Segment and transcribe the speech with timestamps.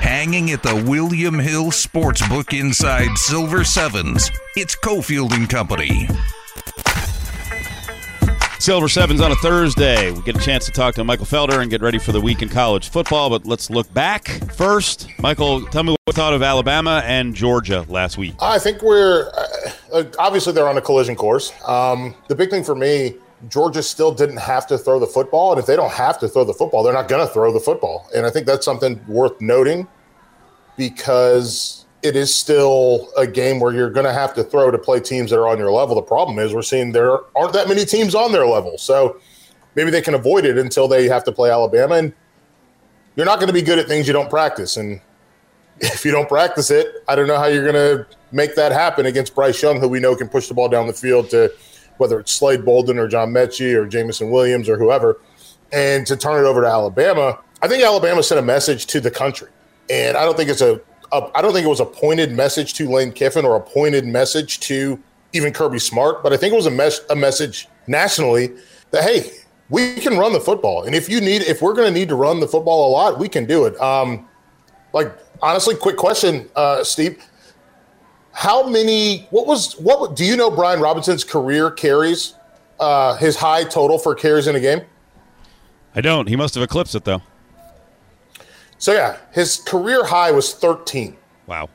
[0.00, 6.08] Hanging at the William Hill Sportsbook inside Silver Sevens, it's Cofield and Company.
[8.58, 10.10] Silver Sevens on a Thursday.
[10.10, 12.42] We get a chance to talk to Michael Felder and get ready for the week
[12.42, 15.08] in college football, but let's look back first.
[15.20, 18.34] Michael, tell me what you thought of Alabama and Georgia last week.
[18.40, 19.30] I think we're
[19.92, 21.52] uh, obviously they're on a collision course.
[21.68, 23.14] Um, the big thing for me,
[23.48, 26.44] Georgia still didn't have to throw the football, and if they don't have to throw
[26.44, 28.08] the football, they're not going to throw the football.
[28.14, 29.86] And I think that's something worth noting
[30.76, 35.00] because it is still a game where you're going to have to throw to play
[35.00, 35.94] teams that are on your level.
[35.94, 38.78] The problem is we're seeing there aren't that many teams on their level.
[38.78, 39.20] So
[39.74, 41.96] maybe they can avoid it until they have to play Alabama.
[41.96, 42.12] And
[43.16, 44.76] you're not going to be good at things you don't practice.
[44.76, 45.00] And
[45.80, 49.06] if you don't practice it, I don't know how you're going to make that happen
[49.06, 51.52] against Bryce Young, who we know can push the ball down the field to
[51.98, 55.20] whether it's Slade Bolden or John Metchie or Jameson Williams or whoever,
[55.72, 57.38] and to turn it over to Alabama.
[57.62, 59.48] I think Alabama sent a message to the country.
[59.88, 60.80] And I don't think it's a
[61.12, 64.06] a, I don't think it was a pointed message to Lane Kiffin or a pointed
[64.06, 64.98] message to
[65.32, 68.54] even Kirby Smart, but I think it was a, mes- a message nationally
[68.90, 69.30] that hey,
[69.68, 72.14] we can run the football, and if you need, if we're going to need to
[72.14, 73.78] run the football a lot, we can do it.
[73.80, 74.28] Um,
[74.92, 77.22] like honestly, quick question, uh, Steve.
[78.36, 79.26] How many?
[79.30, 79.78] What was?
[79.78, 80.50] What do you know?
[80.50, 82.34] Brian Robinson's career carries,
[82.78, 84.82] uh, his high total for carries in a game.
[85.94, 86.28] I don't.
[86.28, 87.22] He must have eclipsed it though.
[88.76, 91.16] So yeah, his career high was 13.
[91.46, 91.70] Wow.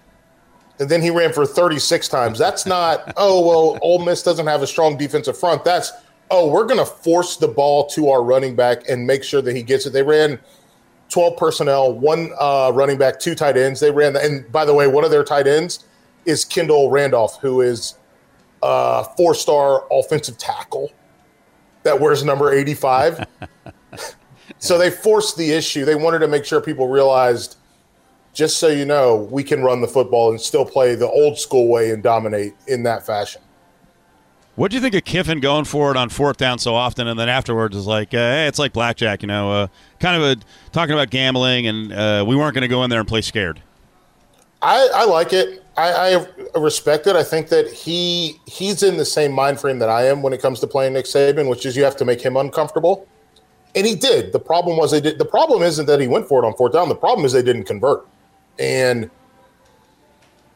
[0.79, 2.37] And then he ran for 36 times.
[2.37, 5.65] That's not, oh, well, Ole Miss doesn't have a strong defensive front.
[5.65, 5.91] That's,
[6.29, 9.55] oh, we're going to force the ball to our running back and make sure that
[9.55, 9.93] he gets it.
[9.93, 10.39] They ran
[11.09, 13.79] 12 personnel, one uh, running back, two tight ends.
[13.79, 15.85] They ran, the, and by the way, one of their tight ends
[16.25, 17.95] is Kendall Randolph, who is
[18.64, 20.91] a four star offensive tackle
[21.83, 23.25] that wears number 85.
[24.59, 25.86] So they forced the issue.
[25.86, 27.58] They wanted to make sure people realized,
[28.33, 31.67] just so you know, we can run the football and still play the old school
[31.67, 33.41] way and dominate in that fashion.
[34.56, 37.19] What do you think of Kiffin going for it on fourth down so often, and
[37.19, 39.68] then afterwards is like, uh, hey, it's like blackjack, you know, uh,
[40.00, 40.41] kind of a,
[40.72, 43.62] talking about gambling, and uh, we weren't going to go in there and play scared.
[44.61, 45.63] I, I like it.
[45.77, 47.16] I, I, respect it.
[47.16, 50.41] I think that he he's in the same mind frame that I am when it
[50.41, 53.07] comes to playing Nick Saban, which is you have to make him uncomfortable.
[53.73, 54.33] And he did.
[54.33, 55.17] The problem was they did.
[55.17, 56.89] The problem isn't that he went for it on fourth down.
[56.89, 58.05] The problem is they didn't convert.
[58.59, 59.09] And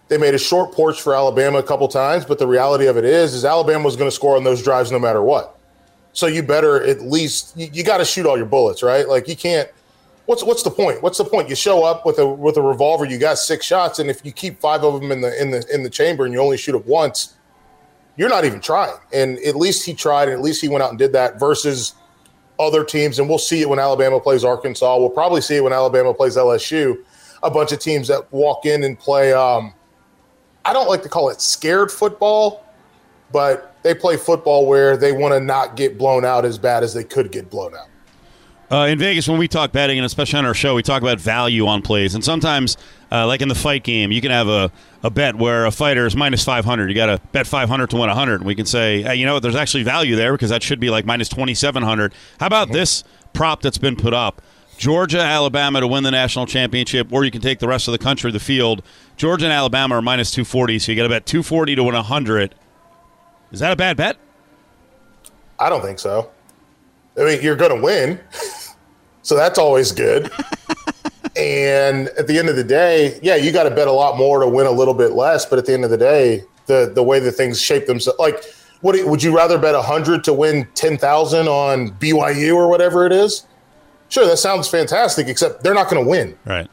[0.09, 3.05] they made a short porch for Alabama a couple times, but the reality of it
[3.05, 5.57] is, is Alabama was going to score on those drives no matter what.
[6.13, 9.07] So you better at least you, you got to shoot all your bullets, right?
[9.07, 9.69] Like you can't.
[10.25, 11.03] What's what's the point?
[11.03, 11.49] What's the point?
[11.49, 14.31] You show up with a with a revolver, you got six shots, and if you
[14.31, 16.75] keep five of them in the in the in the chamber and you only shoot
[16.75, 17.35] it once,
[18.17, 18.95] you're not even trying.
[19.13, 21.39] And at least he tried, and at least he went out and did that.
[21.39, 21.93] Versus
[22.59, 24.97] other teams, and we'll see it when Alabama plays Arkansas.
[24.97, 26.97] We'll probably see it when Alabama plays LSU.
[27.43, 29.33] A bunch of teams that walk in and play.
[29.33, 29.73] Um,
[30.63, 32.65] I don't like to call it scared football,
[33.31, 36.95] but they play football where they want to not get blown out as bad as
[36.95, 37.89] they could get blown out.
[38.71, 41.19] Uh, in Vegas, when we talk betting, and especially on our show, we talk about
[41.19, 42.15] value on plays.
[42.15, 42.77] And sometimes,
[43.11, 44.71] uh, like in the fight game, you can have a,
[45.03, 46.89] a bet where a fighter is minus 500.
[46.89, 48.35] You got to bet 500 to win 100.
[48.35, 50.79] And we can say, hey, you know what, there's actually value there because that should
[50.79, 52.13] be like minus 2,700.
[52.39, 53.03] How about this
[53.33, 54.41] prop that's been put up?
[54.77, 57.97] Georgia, Alabama to win the national championship, or you can take the rest of the
[57.97, 58.81] country, the field.
[59.15, 62.55] Georgia and Alabama are minus 240, so you got to bet 240 to win 100.
[63.51, 64.17] Is that a bad bet?
[65.59, 66.31] I don't think so.
[67.17, 68.19] I mean, you're going to win.
[69.21, 70.31] so that's always good.
[71.35, 74.39] and at the end of the day, yeah, you got to bet a lot more
[74.39, 75.45] to win a little bit less.
[75.45, 78.43] But at the end of the day, the the way that things shape themselves, like,
[78.81, 83.11] what would you rather bet hundred to win ten thousand on BYU or whatever it
[83.11, 83.45] is?
[84.09, 85.27] Sure, that sounds fantastic.
[85.27, 86.37] Except they're not going to win.
[86.45, 86.69] Right.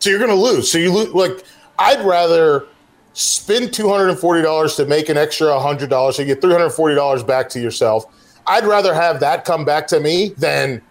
[0.00, 0.70] So you're going to lose.
[0.70, 1.08] So you lose.
[1.14, 1.44] Like,
[1.78, 2.66] I'd rather
[3.14, 6.40] spend two hundred and forty dollars to make an extra hundred dollars, so you get
[6.40, 8.06] three hundred forty dollars back to yourself
[8.52, 10.82] I'd rather have that come back to me than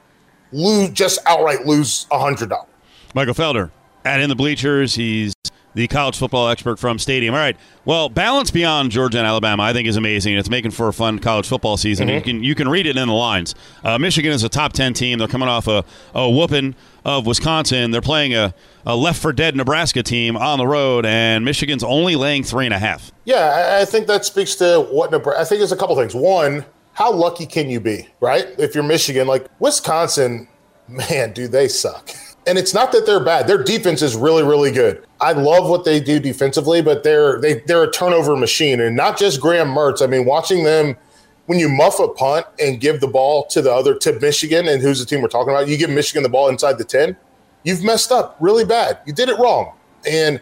[0.52, 2.68] lose just outright lose a hundred dollars.
[3.14, 3.70] Michael Felder
[4.04, 4.96] at in the bleachers.
[4.96, 5.36] He's
[5.76, 7.36] the college football expert from Stadium.
[7.36, 7.56] All right.
[7.86, 10.36] Well, balance beyond Georgia and Alabama, I think, is amazing.
[10.36, 12.08] It's making for a fun college football season.
[12.08, 12.16] Mm-hmm.
[12.16, 13.54] You can you can read it in the lines.
[13.84, 15.20] Uh, Michigan is a top ten team.
[15.20, 15.86] They're coming off a,
[16.16, 16.74] a whooping
[17.06, 17.92] of Wisconsin.
[17.92, 18.56] They're playing a,
[18.88, 22.74] a left for dead Nebraska team on the road, and Michigan's only laying three and
[22.74, 23.12] a half.
[23.26, 25.42] Yeah, I think that speaks to what Nebraska.
[25.42, 26.16] I think there's a couple things.
[26.16, 28.48] One how lucky can you be, right?
[28.58, 30.48] If you're Michigan, like Wisconsin,
[30.88, 32.12] man, do they suck.
[32.48, 33.48] And it's not that they're bad.
[33.48, 35.06] Their defense is really, really good.
[35.20, 39.18] I love what they do defensively, but they're they they're a turnover machine, and not
[39.18, 40.02] just Graham Mertz.
[40.02, 40.98] I mean, watching them
[41.46, 44.82] when you muff a punt and give the ball to the other to Michigan, and
[44.82, 47.16] who's the team we're talking about, you give Michigan the ball inside the ten,
[47.64, 49.00] you've messed up really bad.
[49.06, 49.74] You did it wrong,
[50.10, 50.42] and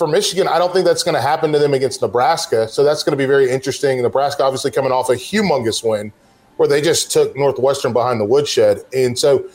[0.00, 2.66] for Michigan, I don't think that's going to happen to them against Nebraska.
[2.68, 4.00] So that's going to be very interesting.
[4.00, 6.10] Nebraska obviously coming off a humongous win
[6.56, 9.48] where they just took Northwestern behind the woodshed, and so.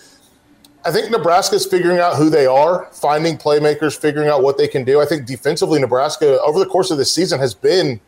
[0.88, 4.84] I think Nebraska's figuring out who they are, finding playmakers, figuring out what they can
[4.84, 5.02] do.
[5.02, 8.00] I think defensively, Nebraska over the course of the season has been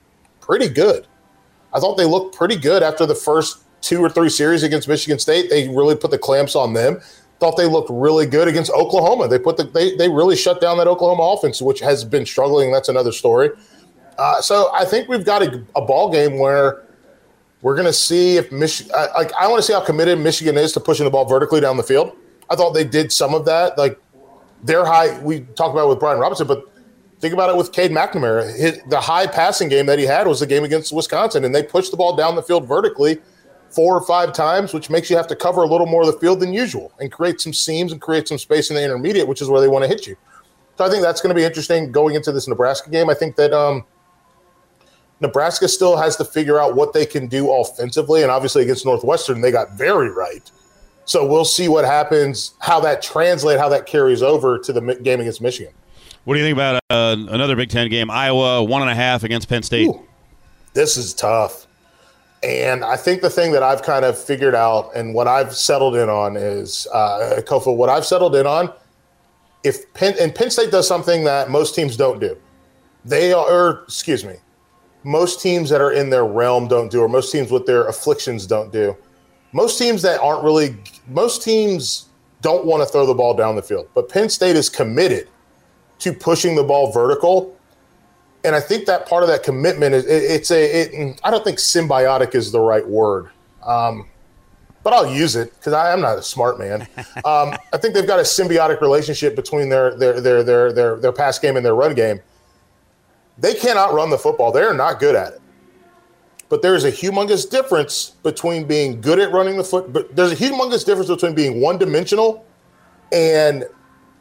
[0.42, 1.08] pretty good.
[1.74, 5.18] I thought they looked pretty good after the first two or three series against Michigan
[5.18, 5.50] State.
[5.50, 7.02] They really put the clamps on them.
[7.40, 9.28] Thought they looked really good against Oklahoma.
[9.28, 12.72] They put the they they really shut down that Oklahoma offense, which has been struggling.
[12.72, 13.52] That's another story.
[14.18, 16.84] Uh, so I think we've got a, a ball game where
[17.62, 18.92] we're going to see if Michigan.
[19.16, 21.78] Like I want to see how committed Michigan is to pushing the ball vertically down
[21.78, 22.16] the field.
[22.50, 23.78] I thought they did some of that.
[23.78, 24.00] Like
[24.64, 26.72] their high, we talked about with Brian Robinson, but
[27.20, 28.56] Think about it with Cade McNamara.
[28.56, 31.64] His, the high passing game that he had was the game against Wisconsin, and they
[31.64, 33.20] pushed the ball down the field vertically
[33.74, 36.20] four or five times, which makes you have to cover a little more of the
[36.20, 39.42] field than usual and create some seams and create some space in the intermediate, which
[39.42, 40.16] is where they want to hit you.
[40.78, 43.10] So I think that's going to be interesting going into this Nebraska game.
[43.10, 43.84] I think that um,
[45.20, 49.42] Nebraska still has to figure out what they can do offensively, and obviously against Northwestern,
[49.42, 50.50] they got very right.
[51.06, 55.22] So we'll see what happens, how that translates, how that carries over to the game
[55.22, 55.74] against Michigan.
[56.26, 58.12] What do you think about uh, another Big Ten game?
[58.12, 59.88] Iowa one and a half against Penn State.
[59.88, 60.06] Ooh,
[60.74, 61.67] this is tough,
[62.44, 65.96] and I think the thing that I've kind of figured out and what I've settled
[65.96, 67.76] in on is uh, Kofa.
[67.76, 68.72] What I've settled in on,
[69.64, 72.38] if Penn and Penn State does something that most teams don't do,
[73.04, 73.84] they are.
[73.84, 74.36] excuse me,
[75.04, 78.46] most teams that are in their realm don't do, or most teams with their afflictions
[78.46, 78.96] don't do.
[79.54, 80.76] Most teams that aren't really,
[81.08, 82.10] most teams
[82.42, 85.28] don't want to throw the ball down the field, but Penn State is committed
[86.00, 87.57] to pushing the ball vertical.
[88.48, 90.64] And I think that part of that commitment is it, it's a.
[90.64, 93.30] It, I don't think symbiotic is the right word,
[93.62, 94.08] um,
[94.86, 96.88] but I'll use it because I'm not a smart man.
[97.26, 101.12] Um, I think they've got a symbiotic relationship between their their their their their their
[101.12, 102.22] pass game and their run game.
[103.38, 105.42] They cannot run the football; they are not good at it.
[106.48, 109.92] But there is a humongous difference between being good at running the foot.
[109.92, 112.46] But there's a humongous difference between being one dimensional
[113.12, 113.66] and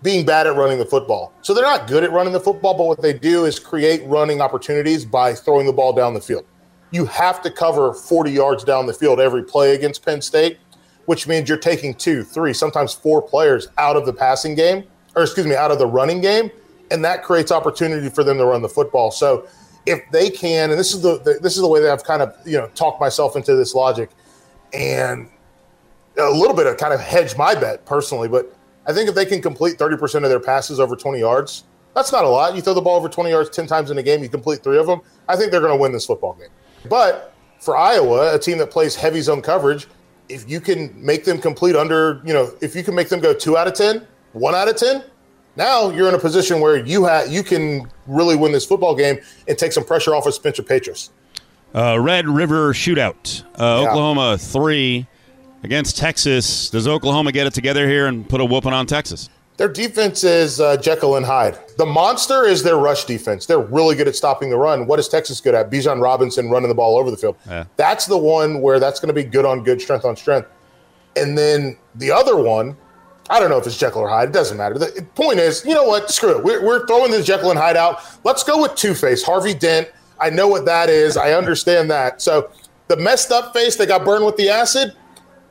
[0.03, 1.33] being bad at running the football.
[1.43, 4.41] So they're not good at running the football, but what they do is create running
[4.41, 6.45] opportunities by throwing the ball down the field.
[6.91, 10.59] You have to cover 40 yards down the field every play against Penn State,
[11.07, 14.85] which means you're taking two, three, sometimes four players out of the passing game,
[15.15, 16.51] or excuse me, out of the running game,
[16.91, 19.11] and that creates opportunity for them to run the football.
[19.11, 19.49] So
[19.87, 22.23] if they can, and this is the, the this is the way that I've kind
[22.23, 24.11] of you know talked myself into this logic,
[24.73, 25.29] and
[26.19, 28.56] a little bit of kind of hedge my bet personally, but
[28.87, 32.25] I think if they can complete 30% of their passes over 20 yards, that's not
[32.25, 32.55] a lot.
[32.55, 34.79] You throw the ball over 20 yards 10 times in a game, you complete three
[34.79, 35.00] of them.
[35.29, 36.50] I think they're going to win this football game.
[36.88, 39.88] But for Iowa, a team that plays heavy zone coverage,
[40.29, 43.33] if you can make them complete under, you know, if you can make them go
[43.33, 45.05] two out of 10, one out of 10,
[45.56, 49.19] now you're in a position where you have you can really win this football game
[49.49, 51.11] and take some pressure off of Spencer Petras.
[51.75, 53.88] Uh, Red River Shootout, uh, yeah.
[53.88, 55.06] Oklahoma three,
[55.67, 56.71] against Texas.
[56.71, 59.29] Does Oklahoma get it together here and put a whooping on Texas?
[59.59, 61.59] Their defense is uh, Jekyll and Hyde.
[61.79, 63.47] The monster is their rush defense.
[63.47, 64.87] They're really good at stopping the run.
[64.87, 65.71] What is Texas good at?
[65.71, 67.37] Bijan Robinson running the ball over the field.
[67.47, 67.65] Yeah.
[67.77, 70.49] That's the one where that's going to be good on good, strength on strength.
[71.17, 72.77] And then the other one,
[73.31, 74.29] I don't know if it's Jekyll or Hyde.
[74.29, 74.79] It doesn't matter.
[74.79, 76.11] The point is, you know what?
[76.11, 76.45] Screw it.
[76.45, 78.02] We're, we're throwing this Jekyll and Hyde out.
[78.25, 79.90] Let's go with Two Face, Harvey Dent.
[80.21, 81.17] I know what that is.
[81.17, 82.21] I understand that.
[82.23, 82.50] So
[82.88, 84.95] the messed up face that got burned with the acid,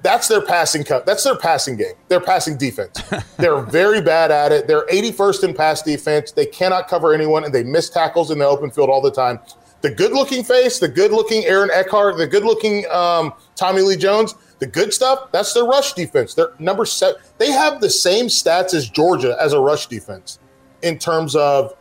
[0.02, 1.06] that's their passing cut.
[1.06, 1.94] That's their passing game.
[2.10, 3.02] Their passing defense.
[3.38, 4.68] They're very bad at it.
[4.68, 6.32] They're 81st in pass defense.
[6.32, 9.40] They cannot cover anyone, and they miss tackles in the open field all the time.
[9.82, 14.94] The good-looking face, the good-looking Aaron Eckhart, the good-looking um, Tommy Lee Jones, the good
[14.94, 15.32] stuff.
[15.32, 16.34] That's their rush defense.
[16.34, 17.22] They're number seven.
[17.38, 20.40] They have the same stats as Georgia as a rush defense
[20.82, 21.76] in terms of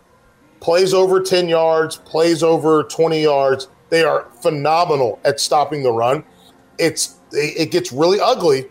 [0.60, 3.68] plays over 10 yards, plays over 20 yards.
[3.90, 6.24] They are phenomenal at stopping the run.
[6.78, 8.66] It's it gets really ugly,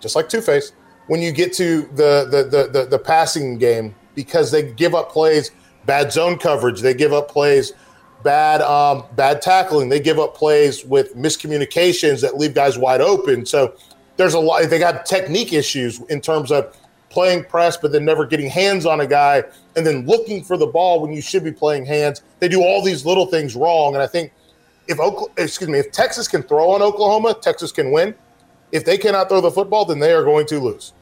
[0.00, 0.72] just like Two Face,
[1.06, 5.10] when you get to the, the the, the the passing game because they give up
[5.10, 5.50] plays,
[5.86, 7.72] bad zone coverage, they give up plays,
[8.22, 13.44] bad um, bad tackling, they give up plays with miscommunications that leave guys wide open.
[13.46, 13.74] So
[14.16, 14.68] there's a lot.
[14.68, 16.76] They got technique issues in terms of
[17.10, 19.44] playing press, but then never getting hands on a guy,
[19.76, 22.22] and then looking for the ball when you should be playing hands.
[22.40, 24.32] They do all these little things wrong, and I think
[24.88, 28.14] if Oklahoma, excuse me, if Texas can throw on Oklahoma, Texas can win.
[28.72, 30.92] If they cannot throw the football, then they are going to lose.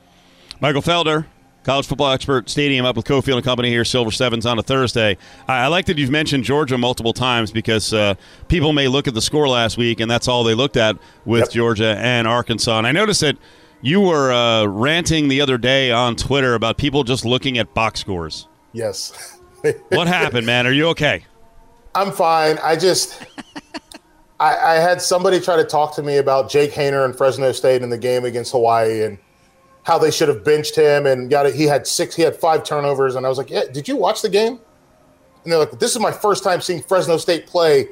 [0.61, 1.27] Michael Felder,
[1.65, 5.17] College Football Expert Stadium up with Cofield and Company here, Silver Sevens on a Thursday.
[5.49, 8.15] I, I like that you've mentioned Georgia multiple times because uh,
[8.49, 11.43] people may look at the score last week and that's all they looked at with
[11.43, 11.51] Yep.
[11.51, 12.79] Georgia and Arkansas.
[12.79, 13.37] And I noticed that
[13.81, 18.01] you were uh, ranting the other day on Twitter about people just looking at box
[18.01, 18.49] scores.
[18.73, 19.39] Yes.
[19.91, 20.67] What happened, man?
[20.67, 21.25] Are you okay?
[21.95, 22.59] I'm fine.
[22.65, 23.25] I just,
[24.43, 27.81] I, I had somebody try to talk to me about Jake Haener and Fresno State
[27.81, 29.17] in the game against Hawaii and
[29.85, 31.55] how they should have benched him and got it.
[31.55, 34.21] He had six, he had five turnovers, and I was like, "Yeah, did you watch
[34.21, 34.59] the game?"
[35.45, 37.91] And they're like, "This is my first time seeing Fresno State play,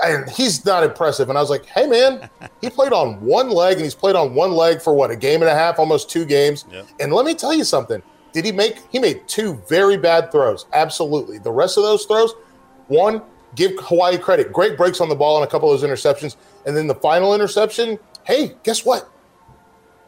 [0.00, 3.74] and he's not impressive." And I was like, "Hey, man, he played on one leg,
[3.74, 6.24] and he's played on one leg for what a game and a half, almost two
[6.24, 6.64] games.
[7.00, 8.00] And let me tell you something."
[8.32, 8.76] Did he make?
[8.92, 10.66] He made two very bad throws.
[10.72, 11.38] Absolutely.
[11.38, 12.34] The rest of those throws,
[12.86, 13.22] one,
[13.58, 14.52] give Hawaii credit.
[14.52, 16.36] Great breaks on the ball and a couple of those interceptions.
[16.64, 19.10] And then the final interception, hey, guess what?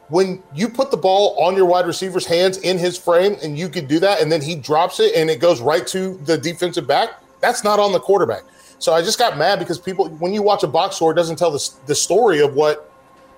[0.07, 3.69] When you put the ball on your wide receiver's hands in his frame and you
[3.69, 6.87] could do that, and then he drops it and it goes right to the defensive
[6.87, 8.43] back, that's not on the quarterback.
[8.79, 11.35] So I just got mad because people, when you watch a box score, it doesn't
[11.35, 12.87] tell the, the story of what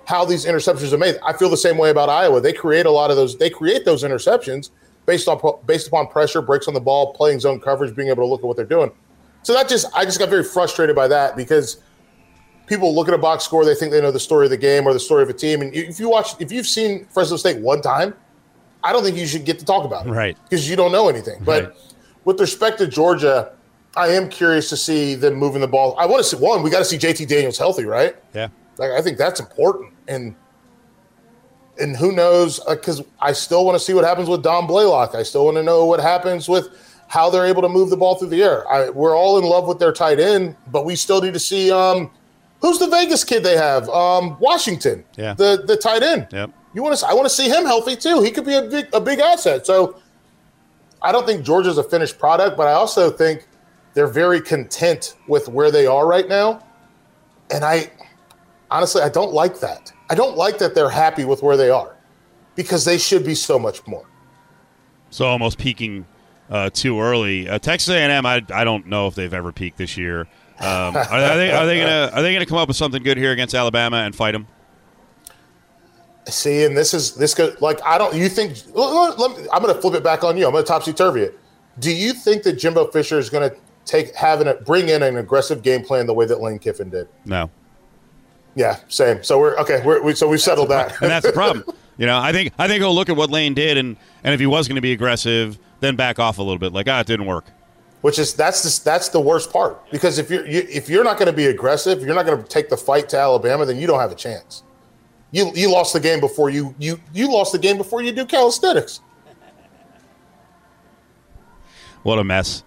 [0.06, 1.18] how these interceptions are made.
[1.26, 2.42] I feel the same way about Iowa.
[2.42, 3.38] They create a lot of those.
[3.38, 4.70] They create those interceptions
[5.06, 8.28] based on based upon pressure, breaks on the ball, playing zone coverage, being able to
[8.28, 8.92] look at what they're doing.
[9.44, 11.78] So that just I just got very frustrated by that because
[12.66, 14.88] people look at a box score, they think they know the story of the game
[14.88, 15.62] or the story of a team.
[15.62, 18.14] And if you watch, if you've seen Fresno State one time,
[18.84, 20.38] I don't think you should get to talk about it, Right.
[20.44, 21.42] Because you don't know anything.
[21.44, 21.74] But Right.
[22.26, 23.52] with respect to Georgia,
[23.96, 25.96] I am curious to see them moving the ball.
[26.00, 26.64] I want to see one.
[26.64, 28.16] We got to see JT Daniels healthy, right?
[28.34, 28.48] Yeah.
[28.78, 30.34] Like I think that's important, and
[31.80, 32.60] and who knows?
[32.68, 35.16] Uh, because I still want to see what happens with Don Blaylock.
[35.16, 36.70] I still want to know what happens with
[37.08, 38.68] how they're able to move the ball through the air.
[38.72, 41.72] I, we're all in love with their tight end, but we still need to see
[41.72, 42.10] um,
[42.62, 43.88] who's the Vegas kid they have.
[43.90, 45.34] Um, Washington, Yeah.
[45.34, 46.28] the the tight end.
[46.32, 46.50] Yep.
[46.74, 47.08] You want to?
[47.08, 48.22] I want to see him healthy too.
[48.22, 49.66] He could be a big a big asset.
[49.66, 50.00] So
[51.02, 53.48] I don't think Georgia's a finished product, but I also think
[53.94, 56.66] they're very content with where they are right now.
[57.52, 57.92] And I
[58.72, 59.92] honestly, I don't like that.
[60.10, 61.96] I don't like that they're happy with where they are
[62.56, 64.06] because they should be so much more.
[65.12, 66.06] So almost peaking
[66.54, 67.50] uh, too early.
[67.50, 70.22] Uh, Texas A&M, I, I don't know if they've ever peaked this year.
[70.60, 73.18] Um, are, are they are they gonna are they gonna come up with something good
[73.18, 74.48] here against Alabama and fight them?
[76.26, 78.16] See, and this is this goes like I don't.
[78.16, 78.58] You think?
[78.74, 80.46] let- let me- I'm going to flip it back on you.
[80.46, 81.38] I'm going to topsy turvy it.
[81.80, 85.18] Do you think that Jimbo Fisher is going to take having a bring in an
[85.18, 87.10] aggressive game plan the way that Lane Kiffin did?
[87.26, 87.50] No,
[88.56, 89.22] Yeah, same.
[89.24, 89.82] So we're okay.
[89.84, 91.02] We're, we so we've settled that.
[91.02, 91.66] and that's the problem.
[91.98, 94.40] You know, I think I think he'll look at what Lane did, and and if
[94.40, 96.74] he was going to be aggressive, then back off a little bit.
[96.74, 97.46] Like, ah, it didn't work.
[98.02, 101.18] which is that's the, that's the worst part because if you're you, if you're not
[101.18, 103.88] going to be aggressive, you're not going to take the fight to Alabama, then you
[103.88, 104.64] don't have a chance.
[105.32, 108.26] You you lost the game before you you you lost the game before you do
[108.26, 109.00] calisthenics.
[112.04, 112.64] What a mess.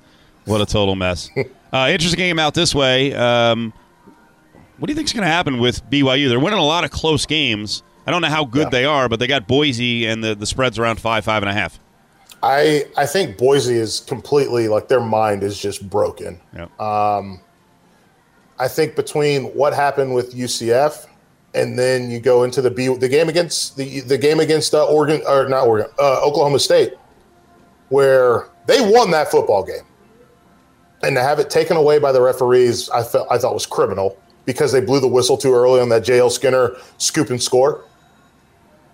[0.46, 1.30] What a total mess.
[1.72, 3.12] uh, interesting game out this way.
[3.14, 3.72] Um,
[4.78, 6.28] what do you think is going to happen with BYU?
[6.28, 7.82] They're winning a lot of close games.
[8.06, 8.70] I don't know how good Yeah.
[8.70, 11.52] they are, but they got Boise, and the, the spread's around five, five and a
[11.52, 11.78] half.
[12.42, 16.40] I I think Boise is completely like their mind is just broken.
[16.54, 16.66] Yeah.
[18.58, 21.06] I think between what happened with UCF
[21.56, 24.86] and then you go into the B the game against the the game against uh,
[24.86, 26.94] Oregon or not Oregon uh, Oklahoma State,
[27.88, 29.84] where they won that football game,
[31.02, 34.18] and to have it taken away by the referees, I felt I thought was criminal
[34.44, 37.84] because they blew the whistle too early on that JL Skinner scoop and score,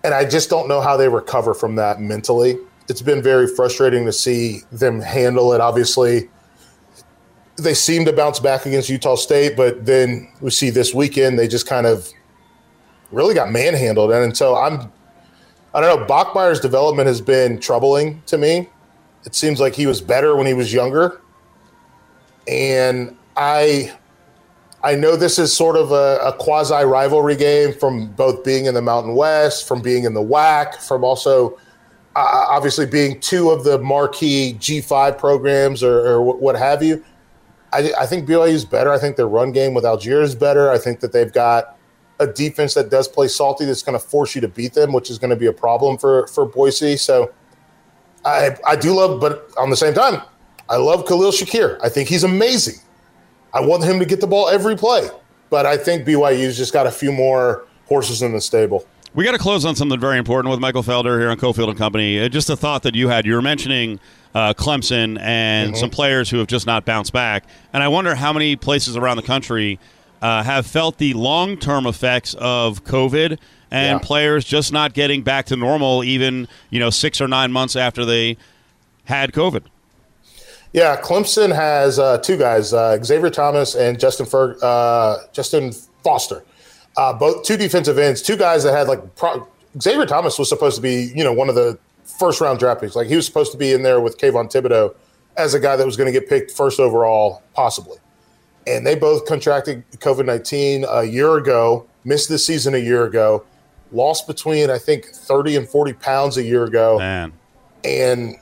[0.05, 2.57] and I just don't know how they recover from that mentally.
[2.89, 5.61] It's been very frustrating to see them handle it.
[5.61, 6.29] Obviously,
[7.57, 11.47] they seem to bounce back against Utah State, but then we see this weekend they
[11.47, 12.09] just kind of
[13.11, 14.11] really got manhandled.
[14.11, 14.91] And so I'm,
[15.73, 18.69] I don't know, Bachmeier's development has been troubling to me.
[19.25, 21.21] It seems like he was better when he was younger,
[22.45, 23.93] and I,
[24.83, 28.73] I know this is sort of a, a quasi rivalry game from both being in
[28.73, 31.57] the Mountain West, from being in the WAC, from also
[32.15, 37.03] uh, obviously being two of the marquee G5 programs or, or what have you.
[37.71, 38.91] I, I think BYU is better.
[38.91, 40.69] I think their run game with Allgeier is better.
[40.69, 41.77] I think that they've got
[42.19, 45.09] a defense that does play salty that's going to force you to beat them, which
[45.09, 46.97] is going to be a problem for for Boise.
[46.97, 47.33] So
[48.23, 50.21] I I do love, but on the same time,
[50.69, 51.79] I love Khalil Shakir.
[51.83, 52.75] I think he's amazing.
[53.53, 55.09] I want him to get the ball every play,
[55.49, 58.85] but I think BYU's just got a few more horses in the stable.
[59.15, 61.77] We got to close on something very important with Michael Felder here on Cofield and
[61.77, 62.19] Company.
[62.19, 63.25] Uh, just a thought that you had.
[63.27, 63.99] You were mentioning
[64.33, 67.43] uh, Clemson and some players who have just not bounced back,
[67.73, 69.79] and I wonder how many places around the country
[70.23, 73.37] uh, have felt the long-term effects of COVID
[73.69, 74.05] and Yeah.
[74.07, 78.05] players just not getting back to normal, even you know six or nine months after
[78.05, 78.37] they
[79.05, 79.63] had COVID.
[80.71, 85.71] Yeah, Clemson has uh, two guys, uh, Xavier Thomas and Justin Fer- uh, Justin
[86.03, 86.43] Foster,
[86.97, 89.47] uh, both two defensive ends, two guys that had like pro-
[89.81, 91.77] Xavier Thomas was supposed to be, you know, one of the
[92.19, 92.95] first round draft picks.
[92.95, 94.95] Like he was supposed to be in there with Kayvon Thibodeaux
[95.37, 97.97] as a guy that was going to get picked first overall, possibly.
[98.67, 103.43] And they both contracted COVID nineteen a year ago, missed the season a year ago,
[103.91, 107.33] lost between I think thirty and forty pounds a year ago Man,
[107.83, 108.35] and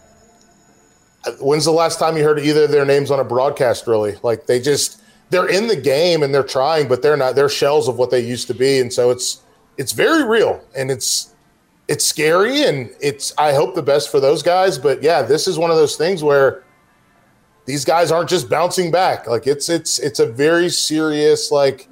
[1.40, 4.48] when's the last time you heard either of their names on a broadcast really like
[4.48, 5.01] they just
[5.32, 8.20] they're in the game and they're trying but they're not they're shells of what they
[8.20, 8.80] used to be.
[8.80, 9.42] And so it's
[9.78, 11.34] it's very real and it's
[11.88, 14.78] it's scary and it's i hope the best for those guys.
[14.78, 16.64] But yeah this is one of those things where
[17.66, 19.26] these guys aren't just bouncing back.
[19.26, 21.88] Like it's it's it's a very serious like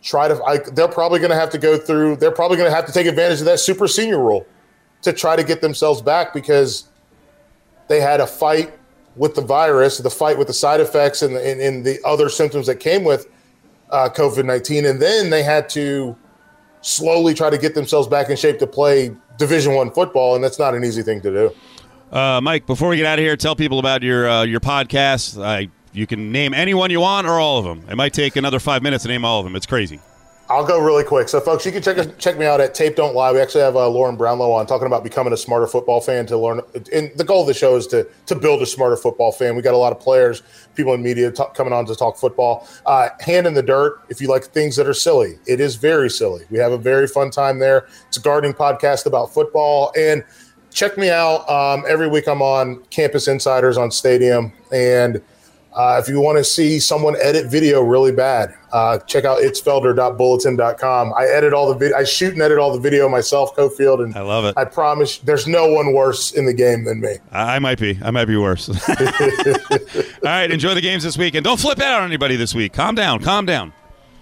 [0.00, 2.74] try to I, they're probably going to have to go through they're probably going to
[2.74, 4.46] have to take advantage of that super senior rule
[5.02, 6.88] to try to get themselves back because
[7.88, 8.72] they had a fight
[9.16, 12.66] with the virus, the fight with the side effects and, and, and the other symptoms
[12.66, 13.26] that came with
[13.90, 14.86] uh, COVID 19.
[14.86, 16.16] And then they had to
[16.80, 20.34] slowly try to get themselves back in shape to play Division One football.
[20.34, 22.16] And that's not an easy thing to do.
[22.16, 22.66] uh, Mike.
[22.66, 25.42] Before we get out of here, tell people about your uh, your podcast.
[25.42, 27.84] I you can name anyone you want or all of them.
[27.90, 29.56] It might take another five minutes to name all of them.
[29.56, 30.00] It's crazy.
[30.48, 31.28] I'll go really quick.
[31.28, 33.32] So, folks, you can check check me out at Tape Don't Lie.
[33.32, 36.26] We actually have uh, Lauren Brownlow on talking about becoming a smarter football fan.
[36.26, 36.60] To learn,
[36.92, 39.56] and the goal of the show is to to build a smarter football fan.
[39.56, 40.42] We got a lot of players,
[40.74, 42.68] people in media talk, coming on to talk football.
[42.84, 44.00] Uh, Hand in the dirt.
[44.08, 46.44] If you like things that are silly, it is very silly.
[46.50, 47.86] We have a very fun time there.
[48.08, 50.24] It's a gardening podcast about football and.
[50.74, 51.46] Check me out.
[51.50, 54.54] Um, every week I'm on Campus Insiders on Stadium.
[54.72, 55.20] And
[55.74, 61.12] uh, if you want to see someone edit video really bad, uh, check out itsfelder.bulletin.com.
[61.16, 61.96] I edit all the video.
[61.96, 64.54] I shoot and edit all the video myself, Cofield, and I love it.
[64.56, 67.16] I promise there's no one worse in the game than me.
[67.30, 67.98] I I might be.
[68.02, 68.68] I might be worse.
[68.88, 68.96] all
[70.22, 70.50] right.
[70.50, 72.72] Enjoy the games this week, and don't flip out on anybody this week.
[72.72, 73.20] Calm down.
[73.20, 73.72] Calm down.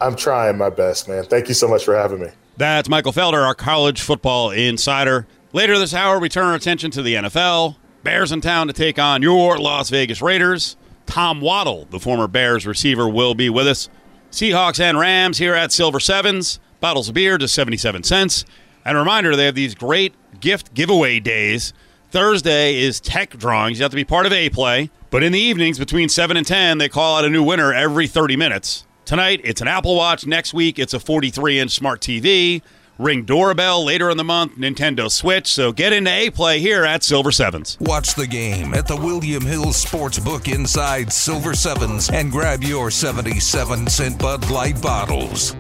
[0.00, 1.25] I'm trying my best, man.
[1.25, 2.28] Thank you so much for having me.
[2.57, 5.26] That's Michael Felder, our college football insider.
[5.52, 7.76] Later this hour, we turn our attention to the NFL.
[8.02, 10.76] Bears in town to take on your Las Vegas Raiders.
[11.11, 13.88] Tom Waddle, the former Bears receiver, will be with us.
[14.31, 16.61] Seahawks and Rams here at Silver Sevens.
[16.79, 18.44] Bottles of beer, just 77 cents.
[18.85, 21.73] And a reminder, they have these great gift giveaway days.
[22.12, 23.81] Thursday is tech drawings.
[23.81, 24.88] You have to be part of A Play.
[25.11, 28.07] But in the evenings between 7 and 10, they call out a new winner every
[28.07, 28.87] 30 minutes.
[29.05, 30.25] Tonight, it's an Apple Watch.
[30.27, 32.62] Next week, it's a 43 inch smart TV.
[33.00, 35.46] Ring doorbell later in the month, Nintendo Switch.
[35.46, 37.78] So get into A Play here at Silver Sevens.
[37.80, 43.88] Watch the game at the William Hill Sportsbook inside Silver Sevens and grab your 77
[43.88, 45.56] cent Bud Light bottles.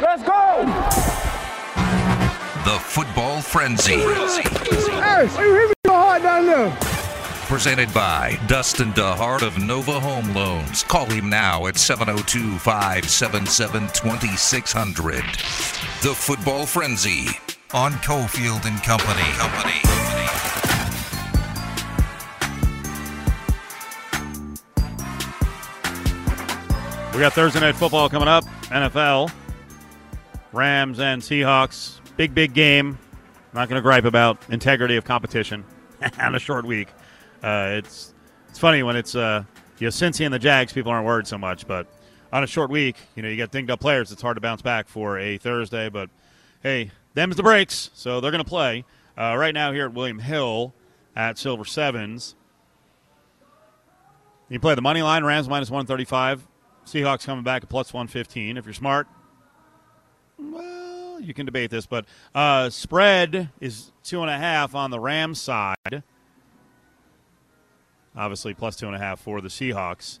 [0.00, 0.64] Let's go!
[2.64, 3.96] The Football Frenzy.
[3.96, 7.01] Hey, hey, hit me so hard down there.
[7.52, 10.84] Presented by Dustin DeHart of Nova Home Loans.
[10.84, 15.16] Call him now at 702 577 2600.
[16.02, 17.26] The Football Frenzy
[17.74, 19.20] on Cofield and Company.
[19.36, 19.80] Company.
[27.12, 28.44] We got Thursday night football coming up.
[28.70, 29.30] NFL,
[30.54, 32.00] Rams and Seahawks.
[32.16, 32.98] Big, big game.
[33.52, 35.66] not going to gripe about integrity of competition
[36.18, 36.88] on a short week.
[37.42, 38.14] Uh, it's
[38.48, 39.44] it's funny when it's uh,
[39.78, 40.72] you know Cincy and the Jags.
[40.72, 41.86] People aren't worried so much, but
[42.32, 44.12] on a short week, you know you got dinged up players.
[44.12, 45.88] It's hard to bounce back for a Thursday.
[45.88, 46.10] But
[46.62, 48.84] hey, them's the breaks, so they're going to play
[49.18, 50.72] uh, right now here at William Hill
[51.16, 52.36] at Silver Sevens.
[54.48, 56.46] You play the money line, Rams minus 135.
[56.84, 58.56] Seahawks coming back at plus 115.
[58.56, 59.06] If you're smart,
[60.38, 65.00] well, you can debate this, but uh, spread is two and a half on the
[65.00, 66.02] Rams side.
[68.16, 70.18] Obviously, plus two and a half for the Seahawks.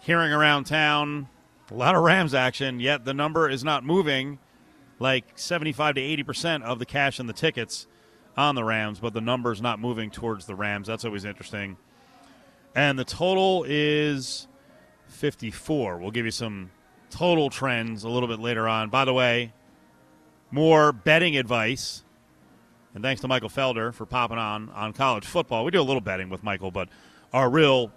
[0.00, 1.28] Hearing around town,
[1.70, 4.38] a lot of Rams action, yet the number is not moving.
[4.98, 7.86] Like 75 to 80% of the cash and the tickets
[8.36, 10.86] on the Rams, but the number's not moving towards the Rams.
[10.86, 11.76] That's always interesting.
[12.74, 14.46] And the total is
[15.08, 15.98] 54.
[15.98, 16.70] We'll give you some
[17.10, 18.90] total trends a little bit later on.
[18.90, 19.52] By the way,
[20.50, 22.04] more betting advice.
[22.94, 25.64] And thanks to Michael Felder for popping on on college football.
[25.64, 26.88] We do a little betting with Michael, but
[27.32, 27.92] our real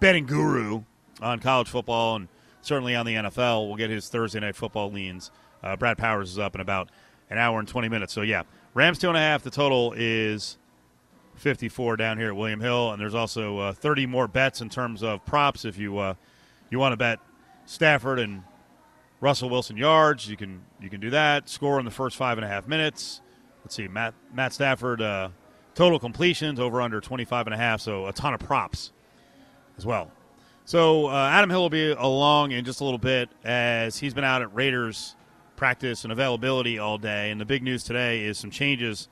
[0.00, 0.82] betting guru
[1.20, 2.28] on college football and
[2.60, 5.30] certainly on the NFL, we'll get his Thursday night football leans.
[5.62, 6.90] Uh, Brad Powers is up in about
[7.30, 8.12] an hour and 20 minutes.
[8.12, 8.42] So, yeah,
[8.74, 9.42] Rams two and a half.
[9.42, 10.58] The total is
[11.36, 15.02] 54 down here at William Hill, and there's also uh, 30 more bets in terms
[15.02, 16.14] of props if you uh,
[16.70, 17.18] you want to bet
[17.64, 18.42] Stafford and
[19.20, 20.28] Russell Wilson yards.
[20.28, 21.48] You can you can do that.
[21.48, 23.20] Score in the first five and a half minutes.
[23.68, 25.28] Let's see, Matt Matt Stafford uh,
[25.74, 27.82] total completions over under 25 and a half.
[27.82, 28.92] So a ton of props
[29.76, 30.10] as well.
[30.64, 34.24] So uh, Adam Hill will be along in just a little bit as he's been
[34.24, 35.16] out at Raiders
[35.54, 37.30] practice and availability all day.
[37.30, 39.06] And the big news today is some changes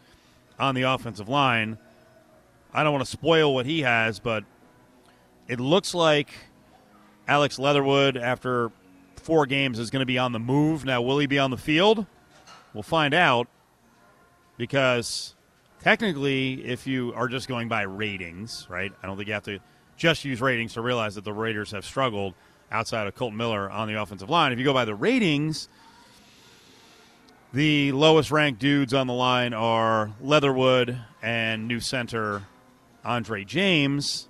[0.58, 1.76] on the offensive line.
[2.72, 4.42] I don't want to spoil what he has, but
[5.48, 6.30] it looks like
[7.28, 8.72] Alex Leatherwood, after
[9.16, 10.86] four games, is going to be on the move.
[10.86, 12.06] Now, will he be on the field?
[12.72, 13.48] We'll find out
[14.56, 15.34] because
[15.82, 18.92] technically, if you are just going by ratings, right?
[19.02, 19.58] I don't think you have to
[19.96, 22.34] just use ratings to realize that the Raiders have struggled
[22.70, 24.52] outside of Kolton Miller on the offensive line.
[24.52, 25.68] If you go by the ratings,
[27.52, 32.42] the lowest ranked dudes on the line are Leatherwood and new center
[33.04, 34.28] Andre James.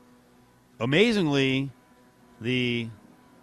[0.79, 1.71] Amazingly,
[2.41, 2.89] the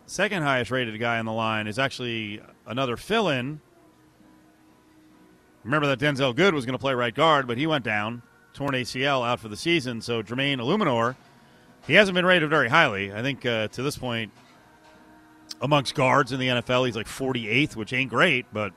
[0.06, 3.60] second highest rated guy on the line is actually another fill in.
[5.63, 8.21] Remember that Denzelle Good was going to play right guard, but he went down,
[8.54, 10.02] torn ACL out for the season.
[10.02, 11.15] So Jermaine Eluemunor,
[11.88, 13.13] he hasn't been rated very highly.
[13.13, 14.32] I think uh, to this point,
[15.62, 18.73] amongst guards in the NFL, he's like 48th, which ain't great, but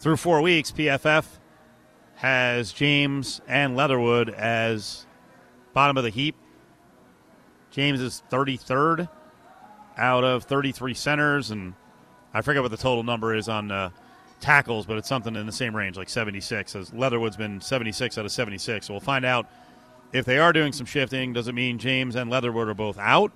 [0.00, 1.24] through four weeks, PFF
[2.16, 5.06] has James and Leatherwood as
[5.72, 6.36] bottom of the heap.
[7.70, 9.08] James is 33rd
[9.96, 11.74] out of 33 centers, and
[12.32, 13.90] I forget what the total number is on uh,
[14.40, 16.76] tackles, but it's something in the same range, like 76.
[16.76, 18.86] As Leatherwood's been 76 out of 76.
[18.86, 19.46] So we'll find out
[20.12, 21.32] if they are doing some shifting.
[21.32, 23.32] Does it mean James and Leatherwood are both out?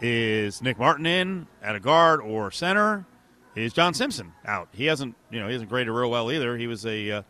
[0.00, 3.06] Is Nick Martin in at a guard or center?
[3.54, 4.68] Is John Simpson out?
[4.72, 6.56] He hasn't, you know, he hasn't graded real well either.
[6.56, 7.22] He was a uh,